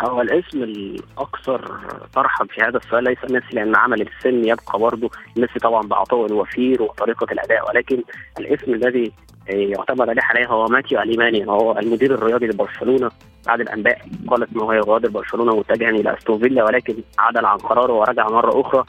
هو 0.00 0.20
الاسم 0.20 0.62
الأكثر 0.62 1.80
طرحا 2.14 2.44
في 2.44 2.60
هذا 2.60 2.76
السؤال 2.76 3.04
ليس 3.04 3.18
ميسي 3.30 3.46
لأن 3.52 3.76
عمل 3.76 4.02
السن 4.02 4.48
يبقى 4.48 4.78
برضه 4.78 5.10
ميسي 5.36 5.58
طبعا 5.58 5.82
بعطائه 5.82 6.26
الوفير 6.26 6.82
وطريقة 6.82 7.32
الأداء 7.32 7.68
ولكن 7.68 8.02
الاسم 8.38 8.74
الذي 8.74 9.12
يعتبر 9.48 10.10
عليه 10.10 10.22
حاليا 10.22 10.46
هو 10.46 10.66
ماتيو 10.66 11.00
أليماني 11.00 11.46
هو 11.46 11.78
المدير 11.78 12.14
الرياضي 12.14 12.46
لبرشلونة 12.46 13.10
بعد 13.46 13.60
الأنباء 13.60 13.98
قالت 14.28 14.52
انه 14.52 14.62
هو 14.62 14.72
يغادر 14.72 15.08
برشلونة 15.08 15.56
متجها 15.56 15.90
إلى 15.90 16.14
استون 16.14 16.38
فيلا 16.38 16.64
ولكن 16.64 16.94
عدل 17.18 17.44
عن 17.44 17.58
قراره 17.58 17.92
ورجع 17.92 18.28
مرة 18.28 18.60
أخرى. 18.60 18.84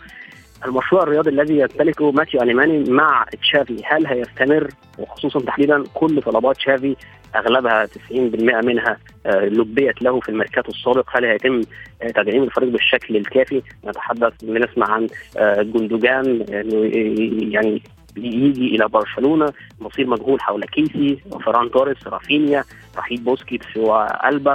المشروع 0.65 1.03
الرياضي 1.03 1.29
الذي 1.29 1.57
يمتلكه 1.57 2.11
ماتيو 2.11 2.41
أليماني 2.41 2.89
مع 2.89 3.25
تشافي 3.41 3.81
هل 3.85 4.07
هيستمر؟ 4.07 4.69
وخصوصا 4.99 5.39
تحديدا 5.39 5.83
كل 5.93 6.21
طلبات 6.21 6.55
تشافي 6.55 6.95
أغلبها 7.35 7.85
90% 7.85 7.91
منها 8.65 8.97
آه، 9.25 9.45
لبيت 9.45 10.01
له 10.01 10.19
في 10.19 10.29
الميركاتو 10.29 10.71
السابق. 10.71 11.09
هل 11.17 11.25
هيتم 11.25 11.61
آه، 12.01 12.07
تدعيم 12.07 12.43
الفريق 12.43 12.69
بالشكل 12.69 13.17
الكافي؟ 13.17 13.61
نتحدث 13.85 14.33
بنسمع 14.43 14.91
عن 14.91 15.07
آه، 15.37 15.61
جندوجان 15.61 16.45
يعني 17.53 17.81
يجي 18.17 18.75
إلى 18.75 18.87
برشلونة 18.87 19.53
مصير 19.79 20.07
مجهول 20.07 20.41
حول 20.41 20.63
كيسي 20.65 21.19
وفران 21.31 21.71
توريس 21.71 22.07
رافينيا 22.07 22.63
رحيل 22.97 23.21
بوسكيتس 23.21 23.77
وألبا. 23.77 24.53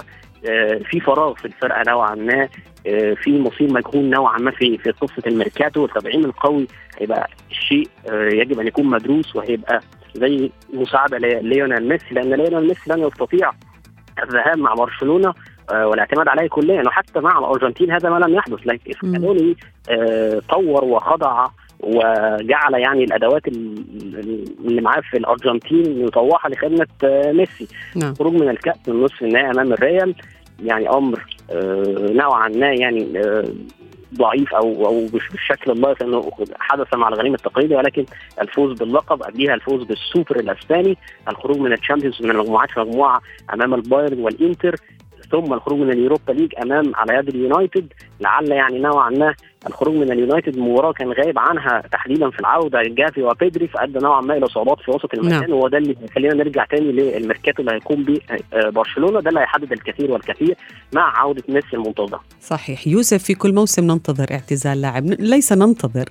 آه، 0.48 0.80
في 0.90 1.00
فراغ 1.00 1.34
في 1.34 1.44
الفرقة 1.44 1.82
نوعا 1.86 2.14
ما. 2.14 2.48
آه، 2.86 3.14
في 3.14 3.38
مصير 3.38 3.72
مجهول 3.72 4.04
نوعا 4.04 4.38
ما 4.38 4.50
في 4.50 4.78
في 4.78 4.90
قصة 4.90 5.22
الميركاتو 5.26 5.84
التدعيم 5.84 6.24
القوي. 6.24 6.66
هيبقى 6.98 7.28
شيء 7.50 7.88
آه، 8.10 8.28
يجب 8.28 8.60
أن 8.60 8.66
يكون 8.66 8.86
مدروس 8.86 9.36
وهيبقى 9.36 9.80
زي 10.14 10.50
مساعدة 10.74 11.18
ليونيل 11.18 11.88
ميسي 11.88 12.14
لأن 12.14 12.34
ليونيل 12.34 12.68
ميسي 12.68 12.90
لن 12.90 12.98
يستطيع 12.98 13.50
الذهاب 14.22 14.58
مع 14.58 14.74
برشلونة 14.74 15.34
والاعتماد 15.72 16.28
عليه 16.28 16.48
كليا 16.48 16.82
وحتى 16.86 17.20
مع 17.20 17.38
الأرجنتين 17.38 17.90
هذا 17.90 18.10
ما 18.10 18.18
لم 18.18 18.34
يحدث. 18.34 18.66
لكن 18.66 18.92
طور 20.48 20.84
وخضع 20.84 21.46
وجعل 21.82 22.74
يعني 22.74 23.04
الأدوات 23.04 23.48
اللي 23.48 24.80
معاه 24.80 25.00
في 25.00 25.16
الأرجنتين 25.16 26.04
مطوعه 26.04 26.48
لخدمة 26.48 26.86
آه، 27.04 27.32
ميسي 27.32 27.68
نعم. 27.96 28.14
خروج 28.14 28.32
من 28.32 28.48
الكاس 28.48 28.88
من 28.88 29.02
نصف 29.02 29.22
النهائي 29.22 29.50
أمام 29.50 29.72
الريال 29.72 30.14
يعني 30.62 30.88
أمر 30.88 31.26
آه، 31.50 32.06
نوعا 32.10 32.48
ما 32.48 32.72
يعني 32.72 33.18
آه، 33.18 33.44
ضعيف 34.14 34.54
أو 34.54 34.86
أو 34.86 35.06
بالشكل 35.06 35.70
اللائق 35.70 36.02
انه 36.02 36.30
حدث 36.58 36.94
مع 36.94 37.08
الغريم 37.08 37.34
التقليدي 37.34 37.74
ولكن 37.74 38.04
الفوز 38.40 38.78
باللقب 38.78 39.22
قبلها 39.22 39.54
الفوز 39.54 39.82
بالسوبر 39.82 40.40
الأسباني 40.40 40.96
الخروج 41.28 41.58
من 41.58 41.72
ال 41.72 41.77
Champions 41.77 42.22
من 42.22 42.30
المجموعات 42.30 42.70
في 42.70 42.80
مجموعة 42.80 43.20
أمام 43.54 43.74
البايرن 43.74 44.20
والإنتر 44.20 44.76
ثم 45.30 45.52
الخروج 45.52 45.78
من 45.78 45.90
ال 45.90 45.96
Europa 45.96 46.32
League 46.32 46.52
أمام 46.62 46.92
على 46.94 47.14
يد 47.14 47.28
اليونايتد 47.28 47.92
لعل 48.20 48.50
يعني 48.50 48.78
نوعا 48.78 49.10
ما 49.10 49.34
الخروج 49.66 49.94
من 49.94 50.12
اليونايتد 50.12 50.58
مباراة 50.58 50.92
كان 50.92 51.12
غايب 51.12 51.38
عنها 51.38 51.82
تحديدا 51.92 52.30
في 52.30 52.40
العودة 52.40 52.82
جافي 52.82 53.22
وبيدري 53.22 53.68
فأدى 53.68 53.98
نوعا 53.98 54.20
ما 54.20 54.36
إلى 54.36 54.46
صعوبات 54.46 54.78
في 54.80 54.90
وسط 54.90 55.14
الميدان 55.14 55.40
نعم. 55.40 55.52
وهو 55.52 55.68
ده 55.68 55.78
اللي 55.78 55.96
خلينا 56.14 56.34
نرجع 56.34 56.64
تاني 56.64 56.92
للميركاتو 56.92 57.62
اللي 57.62 57.72
هيكون 57.72 58.04
به 58.04 58.20
آه، 58.52 58.70
برشلونة. 58.70 59.20
ده 59.20 59.28
اللي 59.28 59.40
هيحدد 59.40 59.72
الكثير 59.72 60.10
والكثير 60.10 60.56
مع 60.92 61.18
عودة 61.20 61.42
ميسي 61.48 61.66
المنتظره. 61.74 62.20
صحيح. 62.40 62.86
يوسف 62.86 63.22
في 63.22 63.34
كل 63.34 63.54
موسم 63.54 63.84
ننتظر 63.84 64.26
اعتزال 64.30 64.80
لاعب. 64.80 65.04
ليس 65.06 65.52
ننتظر 65.52 66.08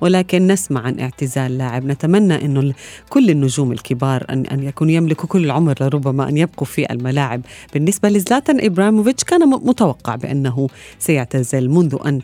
ولكن 0.00 0.46
نسمع 0.46 0.80
عن 0.80 1.00
اعتزال 1.00 1.58
لاعب. 1.58 1.84
نتمنى 1.84 2.44
انه 2.44 2.74
كل 3.10 3.30
النجوم 3.30 3.72
الكبار 3.72 4.24
ان 4.30 4.46
أن 4.46 4.62
يكونوا 4.62 4.92
يملكوا 4.92 5.28
كل 5.28 5.44
العمر 5.44 5.74
لربما 5.80 6.28
أن 6.28 6.36
يبقوا 6.36 6.66
في 6.66 6.92
الملاعب. 6.92 7.40
بالنسبة 7.74 8.08
لزلاتان 8.08 8.64
إبراهيموفيتش 8.64 9.24
كان 9.24 9.40
متوقع 9.48 10.14
بأنه 10.14 10.68
سيعتزل 10.98 11.68
منذ 11.70 11.96
أن 12.06 12.20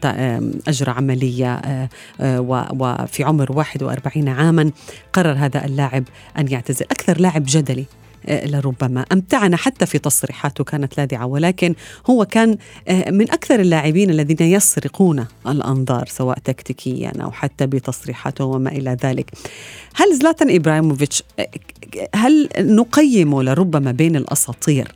أجرى 0.69 0.91
عملية 0.91 1.55
آه، 1.55 1.89
آه، 2.21 2.41
وفي 2.41 3.25
عمر 3.25 3.53
41 3.53 4.29
عاما 4.29 4.71
قرر 5.13 5.33
هذا 5.33 5.65
اللاعب 5.65 6.05
أن 6.39 6.49
يعتزل. 6.49 6.87
أكثر 6.91 7.21
لاعب 7.21 7.43
جدلي 7.47 7.85
آه، 8.27 8.47
لربما 8.47 9.05
أمتعنا 9.13 9.57
حتى 9.57 9.87
في 9.87 9.99
تصريحاته 9.99 10.65
كانت 10.65 10.99
لاذعة 10.99 11.27
ولكن 11.27 11.75
هو 12.11 12.25
كان 12.25 12.57
من 13.09 13.31
أكثر 13.31 13.61
اللاعبين 13.61 14.11
الذين 14.11 14.37
يسرقون 14.41 15.27
الأنظار 15.47 16.07
سواء 16.07 16.39
تكتيكيا 16.39 17.13
أو 17.23 17.31
حتى 17.31 17.67
بتصريحاته 17.67 18.45
وما 18.45 18.71
إلى 18.73 18.97
ذلك. 19.05 19.31
هل 19.95 20.15
زلاتان 20.15 20.55
إبراهيموفيتش 20.55 21.23
هل 22.15 22.49
نقيمه 22.59 23.43
لربما 23.43 23.91
بين 23.91 24.17
الأساطير 24.17 24.95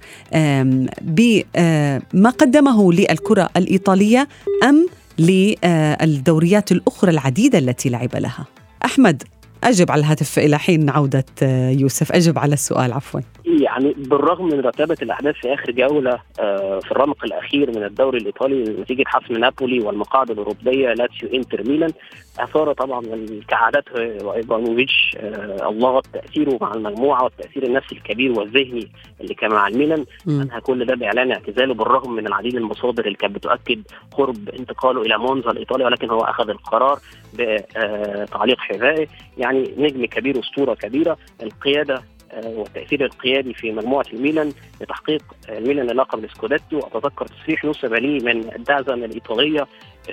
بما 1.03 2.31
قدمه 2.39 2.93
للكرة 2.93 3.51
الإيطالية 3.57 4.29
أم 4.65 4.87
للدوريات 5.19 6.73
الأخرى 6.73 7.11
العديدة 7.11 7.59
التي 7.59 7.89
لعب 7.89 8.17
لها. 8.17 8.47
أحمد 8.85 9.23
أجب 9.65 9.91
على 9.91 10.01
الهاتف 10.01 10.39
إلى 10.39 10.59
حين 10.59 10.91
عودة 10.91 11.25
يوسف. 11.71 12.13
أجب 12.13 12.39
على 12.39 12.53
السؤال 12.55 12.93
عفوا. 12.93 13.21
يعني 13.45 13.95
بالرغم 13.99 14.45
من 14.45 14.61
رتابة 14.61 14.97
الأحداث 15.03 15.35
في 15.35 15.55
آخر 15.55 15.71
جولة 15.71 16.19
آه، 16.41 16.79
في 16.79 16.93
الرمق 16.93 17.25
الأخير 17.25 17.71
من 17.71 17.85
الدوري 17.85 18.19
الإيطالي 18.19 18.63
نتيجة 18.81 19.05
حسم 19.07 19.35
نابولي 19.35 19.81
والمقاعد 19.81 20.31
الأوروبية 20.31 20.89
لاتسيو 20.89 21.29
إنتر 21.35 21.69
ميلان 21.69 21.91
أثار 22.39 22.73
طبعا 22.73 23.03
كعادته 23.49 24.27
وإبراموفيتش 24.27 25.17
آه، 25.21 25.69
الله 25.69 26.01
تأثيره 26.13 26.59
مع 26.61 26.75
المجموعة 26.75 27.25
والتأثير 27.25 27.63
النفسي 27.67 27.95
الكبير 27.95 28.39
والذهني 28.39 28.89
اللي 29.21 29.35
كان 29.35 29.51
مع 29.51 29.69
الميلان. 29.69 30.05
أنهى 30.29 30.61
كل 30.61 30.85
ده 30.85 30.95
بإعلان 30.95 31.33
اعتزاله 31.33 31.75
بالرغم 31.75 32.13
من 32.13 32.27
العديد 32.27 32.55
المصادر 32.55 33.05
اللي 33.07 33.17
كانت 33.17 33.35
بتؤكد 33.35 33.83
قرب 34.13 34.49
انتقاله 34.49 35.03
إلى 35.03 35.19
مونزا 35.19 35.51
الإيطالي 35.51 35.85
ولكن 35.85 36.11
هو 36.11 36.21
أخذ 36.21 36.49
القرار 36.51 36.99
بتعليق 37.35 38.59
حذائه 38.59 39.07
يعني 39.39 39.48
نجم 39.53 40.05
كبير 40.07 40.41
أسطورة 40.41 40.75
كبيرة 40.75 41.19
القيادة 41.43 41.95
آه، 41.95 42.03
والتاثير 42.47 43.05
القيادي 43.05 43.55
في 43.55 43.73
مجموعة 43.73 44.05
الميلان 44.13 44.53
لتحقيق 44.81 45.23
الميلان 45.49 45.87
لقب 45.87 46.25
السكوديتو 46.25 46.79
أتذكر 46.79 47.27
تصريح 47.27 47.65
نسب 47.65 47.95
لي 47.95 48.19
من 48.19 48.55
الدعزم 48.55 49.05
الإيطالية 49.05 49.67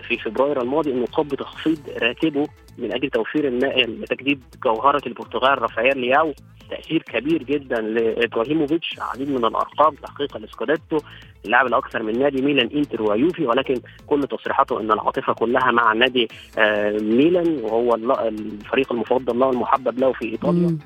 في 0.08 0.18
فبراير 0.18 0.62
الماضي 0.62 0.92
إنه 0.92 1.06
قام 1.06 1.28
بتخفيض 1.28 1.80
راتبه 2.02 2.48
من 2.78 2.94
أجل 2.94 3.10
توفير 3.10 3.48
المال 3.48 3.86
لتجديد 3.86 4.44
جوهرة 4.64 5.02
البرتغال 5.08 5.62
رافائيل 5.62 5.98
لياو. 5.98 6.34
تأثير 6.70 7.02
كبير 7.02 7.44
جدا 7.44 7.82
لإبراهيموفيتش 7.82 8.96
عديد 9.00 9.30
من 9.30 9.46
الأرقام 9.46 9.96
تحقيق 9.96 10.38
السكوديتو 10.38 10.98
اللاعب 11.46 11.68
الأكثر 11.68 12.04
من 12.04 12.20
نادي 12.20 12.42
ميلان 12.42 12.70
إنتر 12.76 13.02
ويوفي 13.02 13.46
ولكن 13.46 13.76
كل 14.08 14.24
تصريحاته 14.24 14.80
إن 14.80 14.92
العاطفة 14.92 15.34
كلها 15.34 15.72
مع 15.72 15.94
نادي 15.94 16.28
آه، 16.58 16.92
ميلان 16.92 17.60
وهو 17.64 17.96
الفريق 17.96 18.94
المفضل 18.94 19.40
له 19.40 19.50
المحبب 19.50 20.00
له 20.00 20.14
في 20.14 20.26
إيطاليا. 20.26 20.78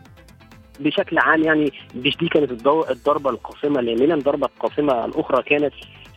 بشكل 0.80 1.18
عام 1.18 1.44
يعني 1.44 1.74
مش 1.96 2.18
دي 2.18 2.28
كانت 2.28 2.52
الضربة 2.92 3.30
القاسمة 3.30 3.82
لميلان 3.82 4.18
الضربة 4.18 4.46
القاسمة 4.48 5.06
الأخرى 5.06 5.44
كانت 5.44 5.74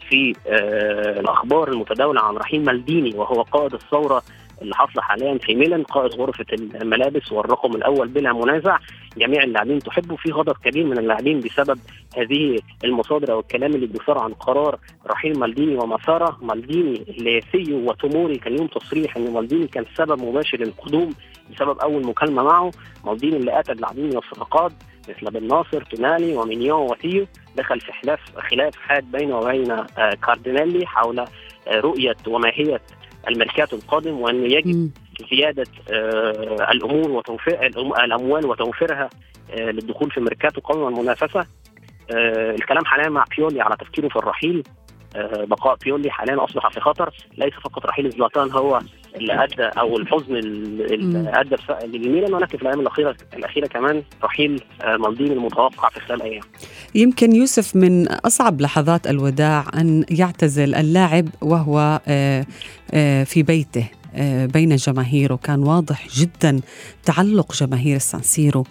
في 0.08 0.32
آه 0.46 1.20
الأخبار 1.20 1.68
المتداولة 1.68 2.20
عن 2.20 2.34
رحيم 2.36 2.64
مالديني 2.64 3.14
وهو 3.16 3.42
قائد 3.42 3.74
الثورة 3.74 4.22
اللي 4.62 4.74
حاصله 4.74 5.02
حاليا 5.02 5.38
في 5.38 5.54
ميلان 5.54 5.82
قائد 5.82 6.14
غرفة 6.14 6.44
الملابس 6.52 7.32
والرقم 7.32 7.76
الأول 7.76 8.08
بلا 8.08 8.32
منازع. 8.32 8.78
جميع 9.16 9.42
اللاعبين 9.42 9.78
تحبه. 9.78 10.16
في 10.16 10.32
غضب 10.32 10.56
كبير 10.64 10.86
من 10.86 10.98
اللاعبين 10.98 11.40
بسبب 11.40 11.78
هذه 12.16 12.58
المصادر 12.84 13.32
أو 13.32 13.40
الكلام 13.40 13.74
اللي 13.74 13.86
بيثار 13.86 14.18
عن 14.18 14.32
قرار 14.32 14.78
رحيل 15.06 15.38
مالديني 15.38 15.76
وماسارا. 15.76 16.38
مالديني 16.42 17.04
اللي 17.08 17.40
ثيو 17.52 17.90
وتوموري 17.90 18.38
كان 18.38 18.56
لهم 18.56 18.66
تصريح 18.66 19.16
إن 19.16 19.32
مالديني 19.32 19.66
كان 19.66 19.84
سبب 19.96 20.22
مباشر 20.22 20.58
للقدوم 20.58 21.14
بسبب 21.54 21.78
أول 21.78 22.06
مكالمة 22.06 22.42
معه. 22.42 22.70
مالديني 23.04 23.36
اللي 23.36 23.60
أتى 23.60 23.72
اللاعبين 23.72 24.04
من 24.04 24.16
الصفقات 24.16 24.72
مثل 25.08 25.30
بن 25.30 25.46
ناصر 25.46 25.82
تونالي 25.82 26.36
ومينيون 26.36 26.90
وثيو 26.90 27.26
دخل 27.56 27.80
في 27.80 27.92
خلاف 28.02 28.20
خلاف 28.36 28.76
حاد 28.76 29.12
بينه 29.12 29.38
وبين 29.38 29.70
آه، 29.70 29.86
كاردينالي 30.26 30.86
حول 30.86 31.18
آه، 31.18 31.26
رؤية 31.68 32.16
وماهية 32.26 32.80
الميركاتو 33.28 33.76
القادم 33.76 34.20
وانه 34.20 34.54
يجب. 34.54 34.90
زيادة 35.30 35.66
آه، 35.92 36.70
الأمور 36.72 37.10
وتوفير 37.10 37.66
الأموال 38.04 38.46
وتوفيرها 38.46 39.10
آه، 39.50 39.70
للدخول 39.70 40.10
في 40.10 40.20
ميركاتو 40.20 40.58
القادم 40.58 40.80
والمنافسة 40.80 41.46
آه، 42.10 42.50
الكلام 42.50 42.84
حاليا 42.84 43.08
مع 43.08 43.24
بيولي 43.36 43.60
على 43.60 43.76
تفكيره 43.76 44.08
في 44.08 44.16
الرحيل 44.16 44.62
بقاء 45.46 45.76
بيولي 45.84 46.10
حاليا 46.10 46.44
أصبح 46.44 46.70
في 46.70 46.80
خطر. 46.80 47.14
ليس 47.38 47.52
فقط 47.64 47.86
رحيل 47.86 48.10
زلاتان 48.10 48.50
هو 48.50 48.80
اللي 49.16 49.44
أدى 49.44 49.62
أو 49.62 49.98
الحزن 49.98 50.36
اللي 50.36 51.32
أدى 51.34 51.56
للميلان 51.98 52.34
ولكن 52.34 52.58
في 52.58 52.62
الأيام 52.62 52.80
الاخيره 52.80 53.16
الأخيرة 53.36 53.66
كمان 53.66 54.02
رحيل 54.24 54.62
آه، 54.82 54.96
مالديني 54.96 55.32
المتوقع 55.32 55.88
في 55.88 56.00
خلال 56.00 56.22
أيام. 56.22 56.42
يمكن 56.94 57.36
يوسف 57.36 57.76
من 57.76 58.08
أصعب 58.08 58.60
لحظات 58.60 59.06
الوداع 59.06 59.64
أن 59.74 60.04
يعتزل 60.10 60.74
اللاعب 60.74 61.28
وهو 61.42 62.00
آه، 62.08 62.46
آه، 62.94 63.24
في 63.24 63.42
بيته. 63.42 63.80
آه، 63.80 64.01
بين 64.46 64.76
جماهيره. 64.76 65.36
كان 65.36 65.62
واضح 65.62 66.08
جدا 66.16 66.60
تعلق 67.04 67.52
جماهير 67.54 67.96
السانسيرو 67.96 68.64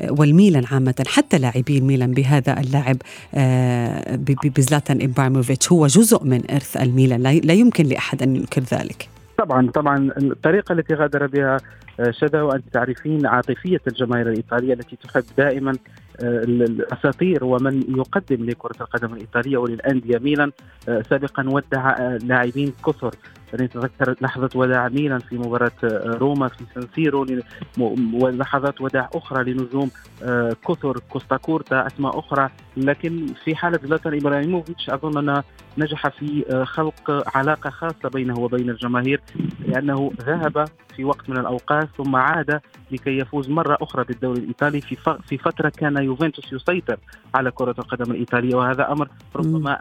آه، 0.00 0.12
والميلان 0.12 0.64
عامة 0.72 1.04
حتى 1.06 1.38
لاعبي 1.38 1.78
الميلان 1.78 2.12
بهذا 2.12 2.60
اللاعب 2.60 2.96
آه، 3.34 4.16
بزلاتان 4.56 5.02
إبراهيموفيتش. 5.02 5.72
هو 5.72 5.86
جزء 5.86 6.24
من 6.24 6.50
إرث 6.50 6.76
الميلان. 6.76 7.22
لا 7.22 7.52
يمكن 7.52 7.84
لأحد 7.86 8.22
أن 8.22 8.36
ينكر 8.36 8.60
ذلك. 8.60 9.08
طبعا 9.38 9.70
طبعا 9.70 10.10
الطريقة 10.18 10.72
التي 10.72 10.94
غادر 10.94 11.26
بها 11.26 11.56
آه، 12.00 12.10
شذا 12.10 12.42
وأنت 12.42 12.64
تعرفين 12.72 13.26
عاطفية 13.26 13.80
الجماهير 13.88 14.28
الإيطالية 14.28 14.72
التي 14.74 14.96
تحب 14.96 15.24
دائما 15.38 15.70
آه، 15.70 16.22
ال- 16.22 16.62
الأساطير 16.62 17.44
ومن 17.44 17.82
يقدم 17.88 18.44
لكرة 18.44 18.76
القدم 18.80 19.14
الإيطالية 19.14 19.56
وللأندية 19.56 20.18
ميلان 20.18 20.52
آه، 20.88 21.02
سابقا 21.10 21.48
ودع 21.48 21.90
آه، 21.98 22.18
لاعبين 22.22 22.72
كثر 22.86 23.14
نتذكر 23.60 24.14
لحظة 24.20 24.50
وداع 24.54 24.88
ميلان 24.88 25.18
في 25.18 25.38
مباراة 25.38 25.72
آه، 25.84 26.16
روما 26.20 26.48
في 26.48 26.64
سانسيرو 26.74 27.26
ولحظات 28.12 28.80
وداع 28.80 29.10
أخرى 29.14 29.52
لنجوم 29.52 29.90
آه، 30.22 30.56
كثر 30.68 30.98
كوستا 31.08 31.36
كورتا 31.36 31.86
أسماء 31.86 32.18
أخرى. 32.18 32.50
لكن 32.76 33.26
في 33.44 33.56
حالة 33.56 33.78
زلاتان 33.82 34.14
إبراهيموفيتش 34.14 34.90
أظن 34.90 35.18
أنه 35.18 35.42
نجح 35.78 36.08
في 36.08 36.44
آه، 36.50 36.64
خلق 36.64 37.22
علاقة 37.36 37.70
خاصة 37.70 38.08
بينه 38.08 38.38
وبين 38.38 38.70
الجماهير 38.70 39.20
لأنه 39.66 40.12
ذهب 40.20 40.68
في 40.96 41.04
وقت 41.04 41.30
من 41.30 41.38
الأوقات 41.38 41.88
ثم 41.98 42.16
عاد 42.16 42.60
لكي 42.90 43.18
يفوز 43.18 43.50
مرة 43.50 43.78
أخرى 43.80 44.04
بالدوري 44.04 44.40
الإيطالي 44.40 44.80
في 44.80 44.96
في 45.26 45.38
فترة 45.38 45.68
كان 45.68 45.96
يوفنتوس 45.96 46.52
يسيطر 46.52 46.96
على 47.34 47.50
كرة 47.50 47.74
القدم 47.78 48.12
الإيطالية. 48.12 48.54
وهذا 48.54 48.92
أمر 48.92 49.08
ربما 49.36 49.80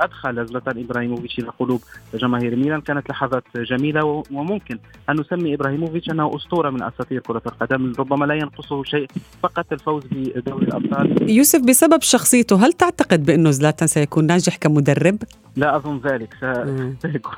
أدخل 0.00 0.46
زلاتان 0.46 0.84
إبراهيموفيتش 0.84 1.38
إلى 1.38 1.48
قلوب 1.58 1.80
جماهير 2.14 2.56
ميلان. 2.56 2.80
كانت 2.80 3.09
لحظات 3.10 3.44
جميلة 3.56 4.24
وممكن 4.30 4.78
أن 5.10 5.20
نسمي 5.20 5.54
إبراهيموفيتش 5.54 6.10
أنه 6.10 6.36
أسطورة 6.36 6.70
من 6.70 6.82
أساطير 6.82 7.20
كرة 7.20 7.42
القدم 7.46 7.92
ربما 7.98 8.24
لا 8.24 8.34
ينقصه 8.34 8.84
شيء 8.84 9.06
فقط 9.42 9.72
الفوز 9.72 10.02
بدوري 10.12 10.66
الأبطال. 10.66 11.30
يوسف 11.30 11.60
بسبب 11.60 12.02
شخصيته 12.02 12.66
هل 12.66 12.72
تعتقد 12.72 13.26
بأنه 13.26 13.50
زلاتان 13.50 13.88
سيكون 13.88 14.26
ناجح 14.26 14.56
كمدرب؟ 14.56 15.18
لا 15.56 15.76
أظن 15.76 16.00
ذلك. 16.04 16.34
مم. 16.42 16.96
سيكون. 17.02 17.34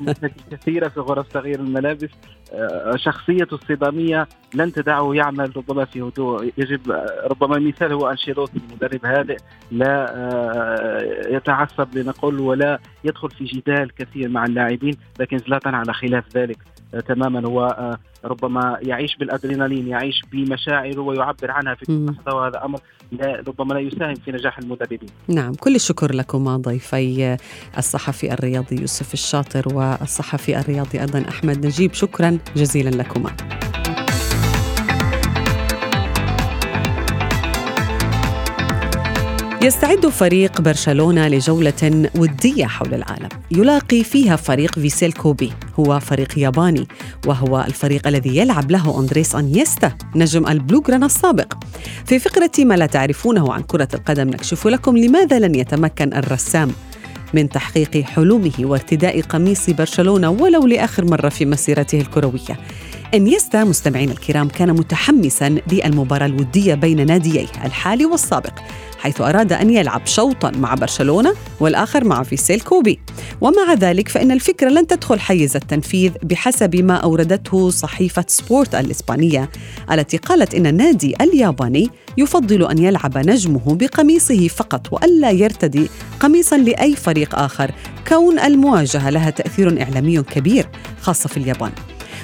كثيرة 0.50 0.88
في 0.88 1.00
غرف 1.00 1.28
تغيير 1.28 1.60
الملابس. 1.60 2.10
آه، 2.52 2.96
شخصيته 2.96 3.54
الصدامية 3.54 4.28
لن 4.54 4.72
تدعه 4.72 5.14
يعمل 5.14 5.56
ربما 5.56 5.84
في 5.84 6.00
هدوء. 6.00 6.52
يجب 6.58 6.90
آه، 6.90 7.28
ربما 7.30 7.58
مثال 7.58 7.92
هو 7.92 8.10
أنشيلوتي 8.10 8.60
مدرب 8.72 9.06
هادئ 9.06 9.36
لا 9.70 10.14
آه، 10.16 11.26
يتعصب 11.28 11.98
لنقول 11.98 12.40
ولا 12.40 12.80
يدخل 13.04 13.30
في 13.30 13.44
جدال 13.44 13.94
كثير 13.94 14.28
مع 14.28 14.44
اللاعبين 14.44 14.75
لكن 15.20 15.38
زلاتان 15.38 15.74
على 15.74 15.92
خلاف 15.92 16.24
ذلك 16.36 16.58
آه، 16.94 17.00
تماما. 17.00 17.48
هو 17.48 17.66
آه، 17.66 17.98
ربما 18.24 18.78
يعيش 18.82 19.16
بالأدرينالين 19.16 19.88
يعيش 19.88 20.22
بمشاعره 20.32 21.00
ويعبر 21.00 21.50
عنها 21.50 21.74
في 21.74 21.84
كل. 21.86 22.06
لحظه 22.06 22.36
وهذا 22.36 22.64
أمر 22.64 22.80
لا 23.12 23.42
ربما 23.48 23.74
لا 23.74 23.80
يساهم 23.80 24.14
في 24.14 24.32
نجاح 24.32 24.58
المدربين. 24.58 25.08
نعم 25.28 25.54
كل 25.54 25.74
الشكر 25.74 26.14
لكما 26.14 26.56
ضيفي 26.56 27.36
الصحفي 27.78 28.32
الرياضي 28.32 28.80
يوسف 28.80 29.14
الشاطر 29.14 29.74
والصحفي 29.74 30.60
الرياضي 30.60 31.00
أيضا 31.00 31.24
أحمد 31.28 31.66
نجيب. 31.66 31.92
شكرا 31.92 32.38
جزيلا 32.56 32.90
لكما. 32.90 33.30
يستعد 39.66 40.06
فريق 40.06 40.60
برشلونة 40.60 41.28
لجولة 41.28 42.10
ودية 42.18 42.66
حول 42.66 42.94
العالم. 42.94 43.28
يلاقي 43.50 44.04
فيها 44.04 44.36
فريق 44.36 44.74
فيسيل 44.74 45.12
كوبي 45.12 45.52
هو 45.80 46.00
فريق 46.00 46.38
ياباني 46.38 46.88
وهو 47.26 47.64
الفريق 47.68 48.06
الذي 48.06 48.36
يلعب 48.36 48.70
له 48.70 49.00
أندريس 49.00 49.34
أنيستا 49.34 49.92
نجم 50.16 50.46
البلوغرانا 50.46 51.06
السابق. 51.06 51.52
في 52.04 52.18
فقرة 52.18 52.50
ما 52.58 52.74
لا 52.74 52.86
تعرفونه 52.86 53.52
عن 53.52 53.62
كرة 53.62 53.88
القدم 53.94 54.28
نكشف 54.28 54.66
لكم 54.66 54.96
لماذا 54.96 55.38
لن 55.38 55.54
يتمكن 55.54 56.14
الرسام 56.14 56.70
من 57.34 57.48
تحقيق 57.48 58.00
حلمه 58.00 58.52
وارتداء 58.60 59.20
قميص 59.20 59.70
برشلونة 59.70 60.30
ولو 60.30 60.66
لآخر 60.66 61.04
مرة 61.04 61.28
في 61.28 61.44
مسيرته 61.46 62.00
الكروية. 62.00 62.60
انيستا 63.14 63.64
مستمعين 63.64 64.10
الكرام 64.10 64.48
كان 64.48 64.70
متحمسا 64.70 65.58
للمباراة 65.72 66.26
الودية 66.26 66.74
بين 66.74 67.06
نادييه 67.06 67.46
الحالي 67.64 68.06
والسابق 68.06 68.52
حيث 68.98 69.20
أراد 69.20 69.52
أن 69.52 69.70
يلعب 69.70 70.06
شوطا 70.06 70.50
مع 70.50 70.74
برشلونة 70.74 71.34
والآخر 71.60 72.04
مع 72.04 72.22
فيسيل 72.22 72.60
كوبي. 72.60 73.00
ومع 73.40 73.74
ذلك 73.74 74.08
فإن 74.08 74.30
الفكرة 74.30 74.68
لن 74.68 74.86
تدخل 74.86 75.20
حيز 75.20 75.56
التنفيذ 75.56 76.12
بحسب 76.22 76.76
ما 76.76 76.94
أوردته 76.94 77.70
صحيفة 77.70 78.24
سبورت 78.28 78.74
الإسبانية 78.74 79.50
التي 79.92 80.16
قالت 80.16 80.54
إن 80.54 80.66
النادي 80.66 81.14
الياباني 81.20 81.90
يفضل 82.18 82.70
أن 82.70 82.78
يلعب 82.78 83.18
نجمه 83.18 83.74
بقميصه 83.74 84.48
فقط 84.48 84.92
وألا 84.92 85.30
يرتدي 85.30 85.88
قميصا 86.20 86.56
لأي 86.56 86.96
فريق 86.96 87.38
آخر 87.38 87.70
كون 88.08 88.38
المواجهة 88.38 89.10
لها 89.10 89.30
تأثير 89.30 89.82
إعلامي 89.82 90.22
كبير 90.22 90.68
خاصة 91.00 91.28
في 91.28 91.36
اليابان. 91.36 91.72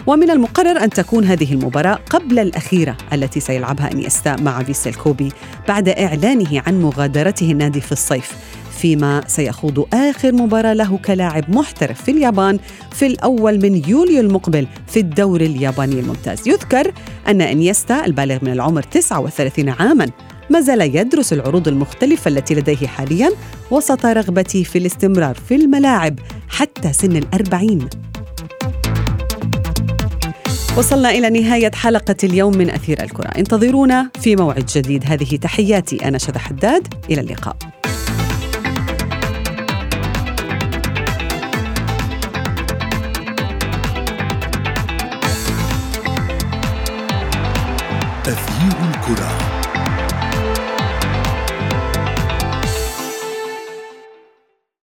ومن 0.06 0.30
المقرر 0.30 0.84
أن 0.84 0.90
تكون 0.90 1.24
هذه 1.24 1.52
المباراة 1.52 1.98
قبل 2.10 2.38
الأخيرة 2.38 2.96
التي 3.12 3.40
سيلعبها 3.40 3.92
أنيستا 3.92 4.36
مع 4.36 4.62
فيسيل 4.62 4.94
كوبي 4.94 5.32
بعد 5.68 5.88
إعلانه 5.88 6.62
عن 6.66 6.82
مغادرته 6.82 7.50
النادي 7.50 7.80
في 7.80 7.92
الصيف 7.92 8.32
فيما 8.78 9.22
سيخوض 9.26 9.86
آخر 9.94 10.32
مباراة 10.32 10.72
له 10.72 10.98
كلاعب 10.98 11.56
محترف 11.56 12.02
في 12.02 12.10
اليابان 12.10 12.58
في 12.92 13.06
الأول 13.06 13.62
من 13.62 13.88
يوليو 13.88 14.20
المقبل 14.20 14.66
في 14.86 15.00
الدوري 15.00 15.46
الياباني 15.46 16.00
الممتاز. 16.00 16.48
يذكر 16.48 16.92
أن 17.28 17.40
إنيستا 17.40 18.04
البالغ 18.04 18.38
من 18.42 18.52
العمر 18.52 18.82
39 18.82 19.68
عاماً 19.68 20.06
ما 20.50 20.60
زال 20.60 20.96
يدرس 20.96 21.32
العروض 21.32 21.68
المختلفة 21.68 22.28
التي 22.28 22.54
لديه 22.54 22.86
حالياً 22.86 23.30
وسط 23.70 24.06
رغبته 24.06 24.62
في 24.62 24.78
الاستمرار 24.78 25.34
في 25.34 25.54
الملاعب 25.54 26.18
حتى 26.48 26.92
سن 26.92 27.16
الأربعين. 27.16 27.88
وصلنا 30.78 31.10
إلى 31.10 31.30
نهاية 31.30 31.70
حلقة 31.74 32.16
اليوم 32.24 32.56
من 32.56 32.70
أثير 32.70 33.02
الكرة. 33.02 33.28
انتظرونا 33.28 34.10
في 34.20 34.36
موعد 34.36 34.66
جديد. 34.66 35.04
هذه 35.06 35.36
تحياتي 35.36 36.08
أنا 36.08 36.18
شذى 36.18 36.38
حداد. 36.38 36.94
إلى 37.10 37.20
اللقاء. 37.20 37.81